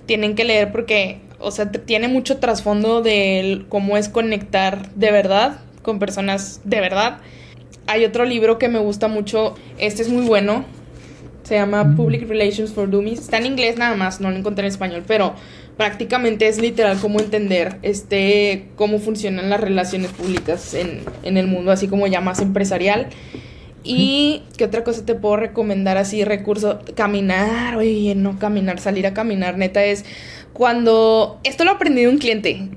tienen 0.07 0.35
que 0.35 0.45
leer 0.45 0.71
porque, 0.71 1.21
o 1.41 1.51
sea, 1.51 1.71
tiene 1.71 2.09
mucho 2.09 2.39
trasfondo 2.39 3.03
de 3.03 3.65
cómo 3.69 3.97
es 3.97 4.09
conectar 4.09 4.91
de 4.95 5.11
verdad 5.11 5.61
con 5.83 5.99
personas 5.99 6.61
de 6.65 6.81
verdad. 6.81 7.19
Hay 7.89 8.05
otro 8.05 8.25
libro 8.25 8.59
que 8.59 8.69
me 8.69 8.79
gusta 8.79 9.09
mucho, 9.09 9.57
este 9.79 10.03
es 10.03 10.09
muy 10.09 10.25
bueno, 10.25 10.65
se 11.43 11.57
llama 11.57 11.83
mm. 11.83 11.97
Public 11.97 12.29
Relations 12.29 12.73
for 12.73 12.89
Dummies. 12.89 13.19
Está 13.19 13.39
en 13.39 13.47
inglés 13.47 13.77
nada 13.77 13.97
más, 13.97 14.21
no 14.21 14.31
lo 14.31 14.37
encontré 14.37 14.65
en 14.65 14.71
español, 14.71 15.03
pero 15.07 15.35
prácticamente 15.77 16.49
es 16.49 16.59
literal 16.59 16.99
cómo 17.01 17.21
entender 17.21 17.79
este 17.83 18.67
cómo 18.77 18.99
funcionan 18.99 19.51
las 19.51 19.61
relaciones 19.61 20.11
públicas 20.11 20.75
en, 20.75 21.01
en 21.23 21.37
el 21.37 21.47
mundo, 21.47 21.73
así 21.73 21.89
como 21.89 22.07
ya 22.07 22.21
más 22.21 22.41
empresarial. 22.41 23.09
Y 23.85 24.45
qué 24.57 24.65
otra 24.65 24.85
cosa 24.85 25.05
te 25.05 25.17
puedo 25.17 25.37
recomendar 25.37 25.97
así, 25.97 26.25
recurso, 26.25 26.79
caminar, 26.95 27.77
oye, 27.77 28.15
no 28.15 28.39
caminar, 28.39 28.79
salir 28.79 29.09
a 29.09 29.15
caminar, 29.15 29.59
neta 29.59 29.85
es 29.85 30.05
cuando 30.53 31.41
esto 31.43 31.65
lo 31.65 31.73
aprendí 31.73 32.03
de 32.03 32.09
un 32.09 32.19
cliente 32.19 32.69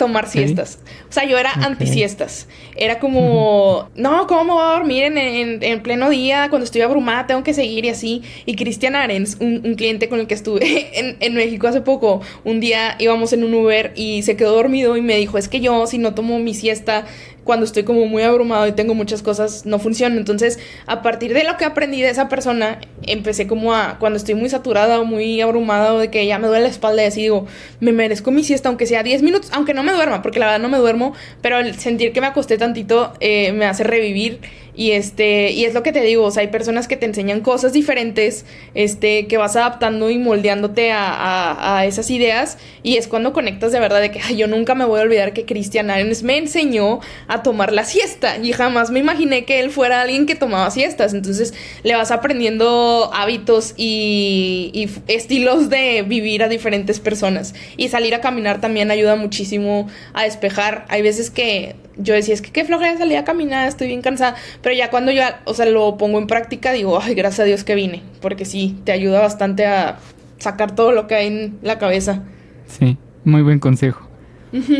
tomar 0.00 0.28
siestas. 0.28 0.78
O 1.10 1.12
sea, 1.12 1.26
yo 1.26 1.36
era 1.36 1.52
anti 1.52 1.86
siestas. 1.86 2.48
Era 2.74 2.98
como, 2.98 3.90
no, 3.94 4.26
¿cómo 4.26 4.54
voy 4.54 4.62
a 4.62 4.72
dormir 4.78 5.04
en, 5.04 5.82
pleno 5.82 6.08
día? 6.08 6.48
Cuando 6.48 6.64
estoy 6.64 6.80
abrumada 6.80 7.26
tengo 7.26 7.44
que 7.44 7.52
seguir 7.52 7.84
y 7.84 7.90
así. 7.90 8.22
Y 8.46 8.56
Cristian 8.56 8.96
Arens, 8.96 9.36
un, 9.40 9.74
cliente 9.74 10.08
con 10.08 10.18
el 10.18 10.26
que 10.26 10.32
estuve 10.32 10.98
en, 10.98 11.18
en, 11.20 11.34
México 11.34 11.68
hace 11.68 11.82
poco, 11.82 12.22
un 12.44 12.60
día 12.60 12.96
íbamos 12.98 13.34
en 13.34 13.44
un 13.44 13.52
Uber 13.52 13.92
y 13.94 14.22
se 14.22 14.36
quedó 14.36 14.54
dormido 14.54 14.96
y 14.96 15.02
me 15.02 15.16
dijo, 15.16 15.36
es 15.36 15.48
que 15.48 15.60
yo 15.60 15.86
si 15.86 15.98
no 15.98 16.14
tomo 16.14 16.38
mi 16.38 16.54
siesta 16.54 17.04
cuando 17.50 17.66
estoy 17.66 17.82
como 17.82 18.06
muy 18.06 18.22
abrumado 18.22 18.64
y 18.68 18.70
tengo 18.70 18.94
muchas 18.94 19.22
cosas, 19.22 19.66
no 19.66 19.80
funciona. 19.80 20.14
Entonces, 20.14 20.60
a 20.86 21.02
partir 21.02 21.34
de 21.34 21.42
lo 21.42 21.56
que 21.56 21.64
aprendí 21.64 22.00
de 22.00 22.08
esa 22.08 22.28
persona, 22.28 22.78
empecé 23.02 23.48
como 23.48 23.74
a, 23.74 23.96
cuando 23.98 24.18
estoy 24.18 24.36
muy 24.36 24.48
saturada 24.48 25.00
o 25.00 25.04
muy 25.04 25.40
abrumada 25.40 25.94
o 25.94 25.98
de 25.98 26.12
que 26.12 26.24
ya 26.24 26.38
me 26.38 26.46
duele 26.46 26.62
la 26.62 26.70
espalda 26.70 27.02
y 27.02 27.06
así 27.06 27.22
digo, 27.22 27.48
me 27.80 27.90
merezco 27.90 28.30
mi 28.30 28.44
siesta, 28.44 28.68
aunque 28.68 28.86
sea 28.86 29.02
10 29.02 29.22
minutos, 29.22 29.50
aunque 29.52 29.74
no 29.74 29.82
me 29.82 29.90
duerma, 29.90 30.22
porque 30.22 30.38
la 30.38 30.46
verdad 30.46 30.60
no 30.60 30.68
me 30.68 30.78
duermo, 30.78 31.12
pero 31.42 31.58
el 31.58 31.74
sentir 31.74 32.12
que 32.12 32.20
me 32.20 32.28
acosté 32.28 32.56
tantito 32.56 33.14
eh, 33.18 33.50
me 33.50 33.66
hace 33.66 33.82
revivir 33.82 34.38
y 34.80 34.92
este, 34.92 35.50
y 35.50 35.66
es 35.66 35.74
lo 35.74 35.82
que 35.82 35.92
te 35.92 36.00
digo, 36.00 36.24
o 36.24 36.30
sea, 36.30 36.40
hay 36.40 36.48
personas 36.48 36.88
que 36.88 36.96
te 36.96 37.04
enseñan 37.04 37.42
cosas 37.42 37.74
diferentes, 37.74 38.46
este, 38.72 39.26
que 39.26 39.36
vas 39.36 39.54
adaptando 39.54 40.08
y 40.08 40.16
moldeándote 40.16 40.90
a, 40.90 41.76
a, 41.76 41.84
esas 41.84 42.10
ideas, 42.10 42.56
y 42.82 42.96
es 42.96 43.06
cuando 43.06 43.34
conectas 43.34 43.72
de 43.72 43.78
verdad 43.78 44.00
de 44.00 44.10
que 44.10 44.34
yo 44.34 44.46
nunca 44.46 44.74
me 44.74 44.86
voy 44.86 45.00
a 45.00 45.02
olvidar 45.02 45.34
que 45.34 45.44
Christian 45.44 45.90
Arens 45.90 46.22
me 46.22 46.38
enseñó 46.38 47.00
a 47.28 47.42
tomar 47.42 47.74
la 47.74 47.84
siesta, 47.84 48.38
y 48.38 48.54
jamás 48.54 48.90
me 48.90 49.00
imaginé 49.00 49.44
que 49.44 49.60
él 49.60 49.70
fuera 49.70 50.00
alguien 50.00 50.24
que 50.24 50.34
tomaba 50.34 50.70
siestas. 50.70 51.12
Entonces 51.12 51.52
le 51.82 51.94
vas 51.94 52.10
aprendiendo 52.10 53.10
hábitos 53.12 53.74
y, 53.76 54.70
y 54.72 54.88
estilos 55.12 55.68
de 55.68 56.04
vivir 56.08 56.42
a 56.42 56.48
diferentes 56.48 57.00
personas. 57.00 57.54
Y 57.76 57.88
salir 57.88 58.14
a 58.14 58.22
caminar 58.22 58.62
también 58.62 58.90
ayuda 58.90 59.14
muchísimo 59.14 59.88
a 60.14 60.24
despejar. 60.24 60.86
Hay 60.88 61.02
veces 61.02 61.30
que 61.30 61.76
yo 62.02 62.14
decía, 62.14 62.34
es 62.34 62.42
que 62.42 62.50
qué 62.50 62.64
flojera 62.64 62.96
salir 62.98 63.16
a 63.16 63.24
caminar, 63.24 63.68
estoy 63.68 63.88
bien 63.88 64.02
cansada. 64.02 64.36
Pero 64.62 64.74
ya 64.74 64.90
cuando 64.90 65.12
yo, 65.12 65.22
o 65.44 65.54
sea, 65.54 65.66
lo 65.66 65.96
pongo 65.96 66.18
en 66.18 66.26
práctica, 66.26 66.72
digo, 66.72 67.00
ay, 67.00 67.14
gracias 67.14 67.40
a 67.40 67.44
Dios 67.44 67.64
que 67.64 67.74
vine. 67.74 68.02
Porque 68.20 68.44
sí, 68.44 68.78
te 68.84 68.92
ayuda 68.92 69.20
bastante 69.20 69.66
a 69.66 69.98
sacar 70.38 70.74
todo 70.74 70.92
lo 70.92 71.06
que 71.06 71.14
hay 71.14 71.26
en 71.26 71.58
la 71.62 71.78
cabeza. 71.78 72.22
Sí, 72.66 72.96
muy 73.24 73.42
buen 73.42 73.58
consejo. 73.58 74.08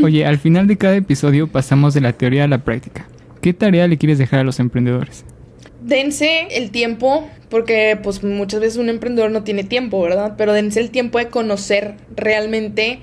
Oye, 0.03 0.27
al 0.27 0.39
final 0.39 0.67
de 0.67 0.77
cada 0.77 0.97
episodio 0.97 1.47
pasamos 1.47 1.95
de 1.95 2.01
la 2.01 2.13
teoría 2.13 2.45
a 2.45 2.49
la 2.49 2.59
práctica. 2.59 3.07
¿Qué 3.41 3.55
tarea 3.55 3.87
le 3.87 3.99
quieres 3.99 4.19
dejar 4.19 4.41
a 4.41 4.45
los 4.45 4.59
emprendedores? 4.59 5.25
Dense 5.83 6.49
el 6.51 6.71
tiempo, 6.71 7.29
porque 7.49 7.99
pues 8.03 8.23
muchas 8.23 8.61
veces 8.61 8.79
un 8.79 8.89
emprendedor 8.89 9.31
no 9.31 9.45
tiene 9.45 9.65
tiempo, 9.65 10.03
¿verdad? 10.03 10.35
Pero 10.37 10.53
dense 10.53 10.81
el 10.81 10.91
tiempo 10.91 11.19
de 11.19 11.29
conocer 11.29 11.95
realmente 12.17 12.99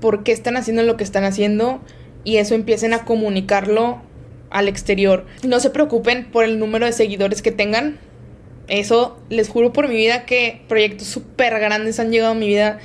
por 0.00 0.22
qué 0.22 0.32
están 0.32 0.56
haciendo 0.56 0.82
lo 0.82 0.96
que 0.96 1.04
están 1.04 1.24
haciendo 1.24 1.80
y 2.28 2.36
eso 2.36 2.54
empiecen 2.54 2.92
a 2.92 3.06
comunicarlo 3.06 4.02
al 4.50 4.68
exterior. 4.68 5.24
No 5.44 5.60
se 5.60 5.70
preocupen 5.70 6.30
por 6.30 6.44
el 6.44 6.58
número 6.58 6.84
de 6.84 6.92
seguidores 6.92 7.40
que 7.40 7.52
tengan. 7.52 7.98
Eso 8.68 9.18
les 9.30 9.48
juro 9.48 9.72
por 9.72 9.88
mi 9.88 9.96
vida 9.96 10.26
que 10.26 10.60
proyectos 10.68 11.08
súper 11.08 11.58
grandes 11.58 11.98
han 11.98 12.12
llegado 12.12 12.32
a 12.32 12.34
mi 12.34 12.46
vida 12.46 12.80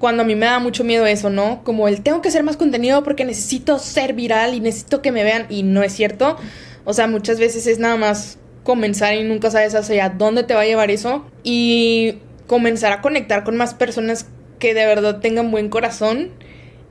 cuando 0.00 0.24
a 0.24 0.26
mí 0.26 0.34
me 0.34 0.46
da 0.46 0.58
mucho 0.58 0.82
miedo 0.82 1.06
eso, 1.06 1.30
¿no? 1.30 1.62
Como 1.62 1.86
el 1.86 2.02
tengo 2.02 2.22
que 2.22 2.28
hacer 2.28 2.42
más 2.42 2.56
contenido 2.56 3.04
porque 3.04 3.24
necesito 3.24 3.78
ser 3.78 4.14
viral 4.14 4.52
y 4.52 4.58
necesito 4.58 5.00
que 5.00 5.12
me 5.12 5.22
vean 5.22 5.46
y 5.48 5.62
no 5.62 5.84
es 5.84 5.92
cierto. 5.92 6.36
O 6.84 6.92
sea, 6.92 7.06
muchas 7.06 7.38
veces 7.38 7.68
es 7.68 7.78
nada 7.78 7.96
más 7.96 8.40
comenzar 8.64 9.14
y 9.14 9.22
nunca 9.22 9.52
sabes 9.52 9.76
hacia 9.76 10.08
dónde 10.08 10.42
te 10.42 10.54
va 10.54 10.62
a 10.62 10.66
llevar 10.66 10.90
eso 10.90 11.24
y 11.44 12.16
comenzar 12.48 12.90
a 12.90 13.00
conectar 13.00 13.44
con 13.44 13.56
más 13.56 13.74
personas 13.74 14.26
que 14.58 14.74
de 14.74 14.86
verdad 14.86 15.20
tengan 15.20 15.52
buen 15.52 15.68
corazón 15.68 16.32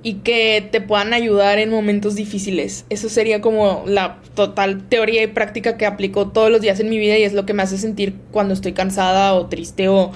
y 0.04 0.16
que 0.16 0.68
te 0.72 0.82
puedan 0.82 1.14
ayudar 1.14 1.60
en 1.60 1.70
momentos 1.70 2.16
difíciles. 2.16 2.86
Eso 2.90 3.10
sería 3.10 3.42
como 3.42 3.84
la 3.86 4.18
total 4.34 4.84
teoría 4.88 5.24
y 5.24 5.28
práctica 5.28 5.78
que 5.78 5.86
aplico 5.86 6.30
todos 6.30 6.50
los 6.50 6.62
días 6.62 6.80
en 6.80 6.90
mi 6.90 6.98
vida 6.98 7.18
y 7.18 7.24
es 7.24 7.34
lo 7.34 7.46
que 7.46 7.54
me 7.54 7.64
hace 7.64 7.78
sentir 7.78 8.16
cuando 8.32 8.54
estoy 8.54 8.74
cansada 8.74 9.34
o 9.34 9.48
triste 9.48 9.88
o 9.88 10.12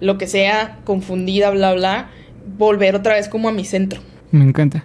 lo 0.00 0.18
que 0.18 0.26
sea, 0.26 0.78
confundida, 0.84 1.50
bla, 1.50 1.74
bla, 1.74 2.10
volver 2.58 2.94
otra 2.94 3.14
vez 3.14 3.28
como 3.28 3.48
a 3.48 3.52
mi 3.52 3.64
centro. 3.64 4.00
Me 4.30 4.44
encanta. 4.44 4.84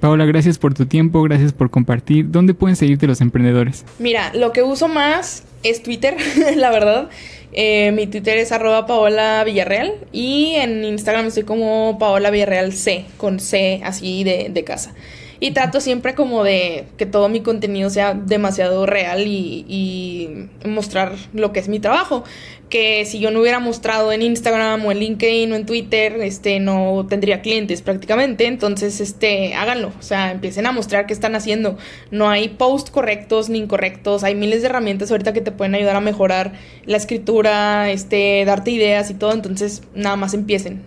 Paola, 0.00 0.26
gracias 0.26 0.58
por 0.58 0.74
tu 0.74 0.86
tiempo, 0.86 1.22
gracias 1.22 1.52
por 1.52 1.70
compartir. 1.70 2.30
¿Dónde 2.30 2.54
pueden 2.54 2.76
seguirte 2.76 3.06
los 3.06 3.20
emprendedores? 3.20 3.84
Mira, 3.98 4.32
lo 4.34 4.52
que 4.52 4.62
uso 4.62 4.88
más 4.88 5.44
es 5.62 5.82
Twitter, 5.82 6.16
la 6.56 6.70
verdad. 6.70 7.08
Eh, 7.52 7.92
mi 7.92 8.06
Twitter 8.06 8.38
es 8.38 8.52
arroba 8.52 8.86
Paola 8.86 9.42
Villarreal 9.44 9.94
y 10.12 10.54
en 10.56 10.84
Instagram 10.84 11.26
estoy 11.26 11.44
como 11.44 11.98
Paola 11.98 12.30
Villarreal 12.30 12.72
C, 12.72 13.04
con 13.16 13.40
C 13.40 13.80
así 13.84 14.24
de, 14.24 14.48
de 14.50 14.64
casa. 14.64 14.94
Y 15.38 15.50
trato 15.50 15.80
siempre 15.80 16.14
como 16.14 16.44
de 16.44 16.86
que 16.96 17.04
todo 17.04 17.28
mi 17.28 17.40
contenido 17.40 17.90
sea 17.90 18.14
demasiado 18.14 18.86
real 18.86 19.26
y, 19.26 19.66
y, 19.68 20.48
mostrar 20.66 21.12
lo 21.34 21.52
que 21.52 21.60
es 21.60 21.68
mi 21.68 21.78
trabajo. 21.78 22.24
Que 22.68 23.04
si 23.04 23.20
yo 23.20 23.30
no 23.30 23.40
hubiera 23.40 23.60
mostrado 23.60 24.10
en 24.10 24.22
Instagram 24.22 24.84
o 24.84 24.90
en 24.90 24.98
LinkedIn 24.98 25.52
o 25.52 25.54
en 25.56 25.66
Twitter, 25.66 26.20
este, 26.20 26.58
no 26.58 27.06
tendría 27.08 27.40
clientes 27.40 27.80
prácticamente. 27.80 28.46
Entonces, 28.46 29.00
este, 29.00 29.54
háganlo. 29.54 29.92
O 29.98 30.02
sea, 30.02 30.32
empiecen 30.32 30.66
a 30.66 30.72
mostrar 30.72 31.06
qué 31.06 31.12
están 31.12 31.36
haciendo. 31.36 31.78
No 32.10 32.28
hay 32.28 32.48
posts 32.48 32.90
correctos 32.90 33.48
ni 33.48 33.58
incorrectos. 33.58 34.24
Hay 34.24 34.34
miles 34.34 34.62
de 34.62 34.68
herramientas 34.68 35.10
ahorita 35.10 35.32
que 35.32 35.40
te 35.40 35.52
pueden 35.52 35.74
ayudar 35.76 35.96
a 35.96 36.00
mejorar 36.00 36.54
la 36.86 36.96
escritura, 36.96 37.90
este, 37.90 38.44
darte 38.44 38.72
ideas 38.72 39.10
y 39.10 39.14
todo. 39.14 39.32
Entonces, 39.32 39.82
nada 39.94 40.16
más 40.16 40.34
empiecen. 40.34 40.82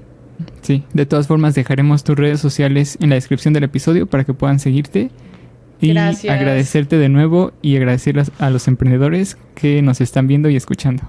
Sí, 0.62 0.84
de 0.94 1.06
todas 1.06 1.28
formas 1.28 1.56
dejaremos 1.56 2.04
tus 2.04 2.18
redes 2.18 2.40
sociales 2.40 2.98
en 3.02 3.10
la 3.10 3.16
descripción 3.16 3.54
del 3.54 3.64
episodio 3.64 4.08
para 4.08 4.24
que 4.24 4.34
puedan 4.34 4.60
seguirte. 4.60 5.10
Y 5.82 5.98
agradecerte 5.98 6.98
de 6.98 7.08
nuevo 7.08 7.54
y 7.62 7.78
agradecer 7.78 8.22
a 8.38 8.50
los 8.50 8.68
emprendedores 8.68 9.38
que 9.56 9.82
nos 9.82 10.02
están 10.02 10.28
viendo 10.28 10.50
y 10.50 10.58
escuchando. 10.58 11.04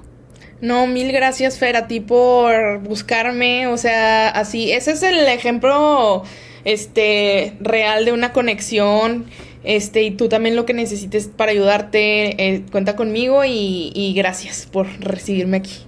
No, 0.60 0.86
mil 0.86 1.10
gracias 1.12 1.58
Fer 1.58 1.76
a 1.76 1.86
ti 1.88 2.00
por 2.00 2.80
buscarme, 2.80 3.66
o 3.66 3.76
sea, 3.76 4.28
así, 4.28 4.72
ese 4.72 4.92
es 4.92 5.02
el 5.02 5.26
ejemplo 5.26 6.22
este 6.64 7.56
real 7.60 8.04
de 8.04 8.12
una 8.12 8.32
conexión, 8.32 9.24
este, 9.64 10.02
y 10.02 10.10
tú 10.10 10.28
también 10.28 10.56
lo 10.56 10.66
que 10.66 10.74
necesites 10.74 11.28
para 11.28 11.52
ayudarte, 11.52 12.46
eh, 12.46 12.64
cuenta 12.70 12.96
conmigo 12.96 13.44
y, 13.44 13.92
y, 13.94 14.12
gracias 14.14 14.68
por 14.70 14.86
recibirme 15.00 15.58
aquí. 15.58 15.86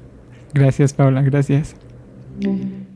Gracias 0.54 0.92
Paula, 0.92 1.22
gracias. 1.22 1.76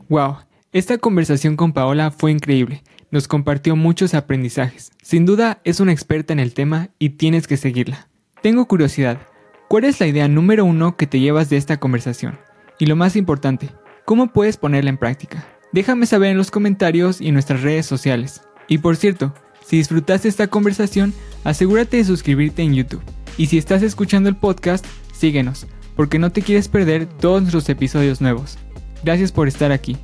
Wow, 0.09 0.37
esta 0.71 0.97
conversación 0.97 1.55
con 1.55 1.73
Paola 1.73 2.11
fue 2.11 2.31
increíble. 2.31 2.83
Nos 3.09 3.27
compartió 3.27 3.75
muchos 3.75 4.13
aprendizajes. 4.13 4.91
Sin 5.01 5.25
duda 5.25 5.61
es 5.63 5.79
una 5.79 5.93
experta 5.93 6.33
en 6.33 6.39
el 6.39 6.53
tema 6.53 6.89
y 6.99 7.11
tienes 7.11 7.47
que 7.47 7.55
seguirla. 7.55 8.09
Tengo 8.41 8.67
curiosidad, 8.67 9.19
¿cuál 9.67 9.83
es 9.83 9.99
la 9.99 10.07
idea 10.07 10.27
número 10.27 10.65
uno 10.65 10.95
que 10.95 11.07
te 11.07 11.19
llevas 11.19 11.49
de 11.49 11.57
esta 11.57 11.77
conversación? 11.77 12.37
Y 12.79 12.85
lo 12.85 12.95
más 12.95 13.15
importante, 13.15 13.69
¿cómo 14.05 14.27
puedes 14.27 14.57
ponerla 14.57 14.89
en 14.89 14.97
práctica? 14.97 15.45
Déjame 15.73 16.05
saber 16.05 16.31
en 16.31 16.37
los 16.37 16.51
comentarios 16.51 17.21
y 17.21 17.27
en 17.27 17.33
nuestras 17.33 17.61
redes 17.61 17.85
sociales. 17.85 18.41
Y 18.67 18.79
por 18.79 18.95
cierto, 18.95 19.33
si 19.65 19.77
disfrutaste 19.77 20.27
esta 20.27 20.47
conversación, 20.47 21.13
asegúrate 21.43 21.97
de 21.97 22.05
suscribirte 22.05 22.63
en 22.63 22.73
YouTube. 22.73 23.01
Y 23.37 23.47
si 23.47 23.57
estás 23.57 23.83
escuchando 23.83 24.29
el 24.29 24.35
podcast, 24.35 24.85
síguenos, 25.13 25.67
porque 25.95 26.19
no 26.19 26.31
te 26.31 26.41
quieres 26.41 26.67
perder 26.69 27.05
todos 27.05 27.41
nuestros 27.41 27.69
episodios 27.69 28.21
nuevos. 28.21 28.57
Gracias 29.03 29.31
por 29.31 29.47
estar 29.47 29.71
aquí. 29.71 29.97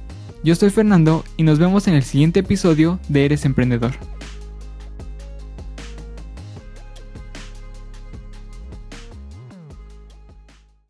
Yo 0.44 0.56
soy 0.56 0.70
Fernando 0.70 1.24
y 1.38 1.44
nos 1.44 1.60
vemos 1.60 1.88
en 1.88 1.94
el 1.94 2.04
siguiente 2.04 2.42
episodio 2.42 3.00
de 3.08 3.26
Eres 3.26 3.46
Emprendedor. 3.46 3.94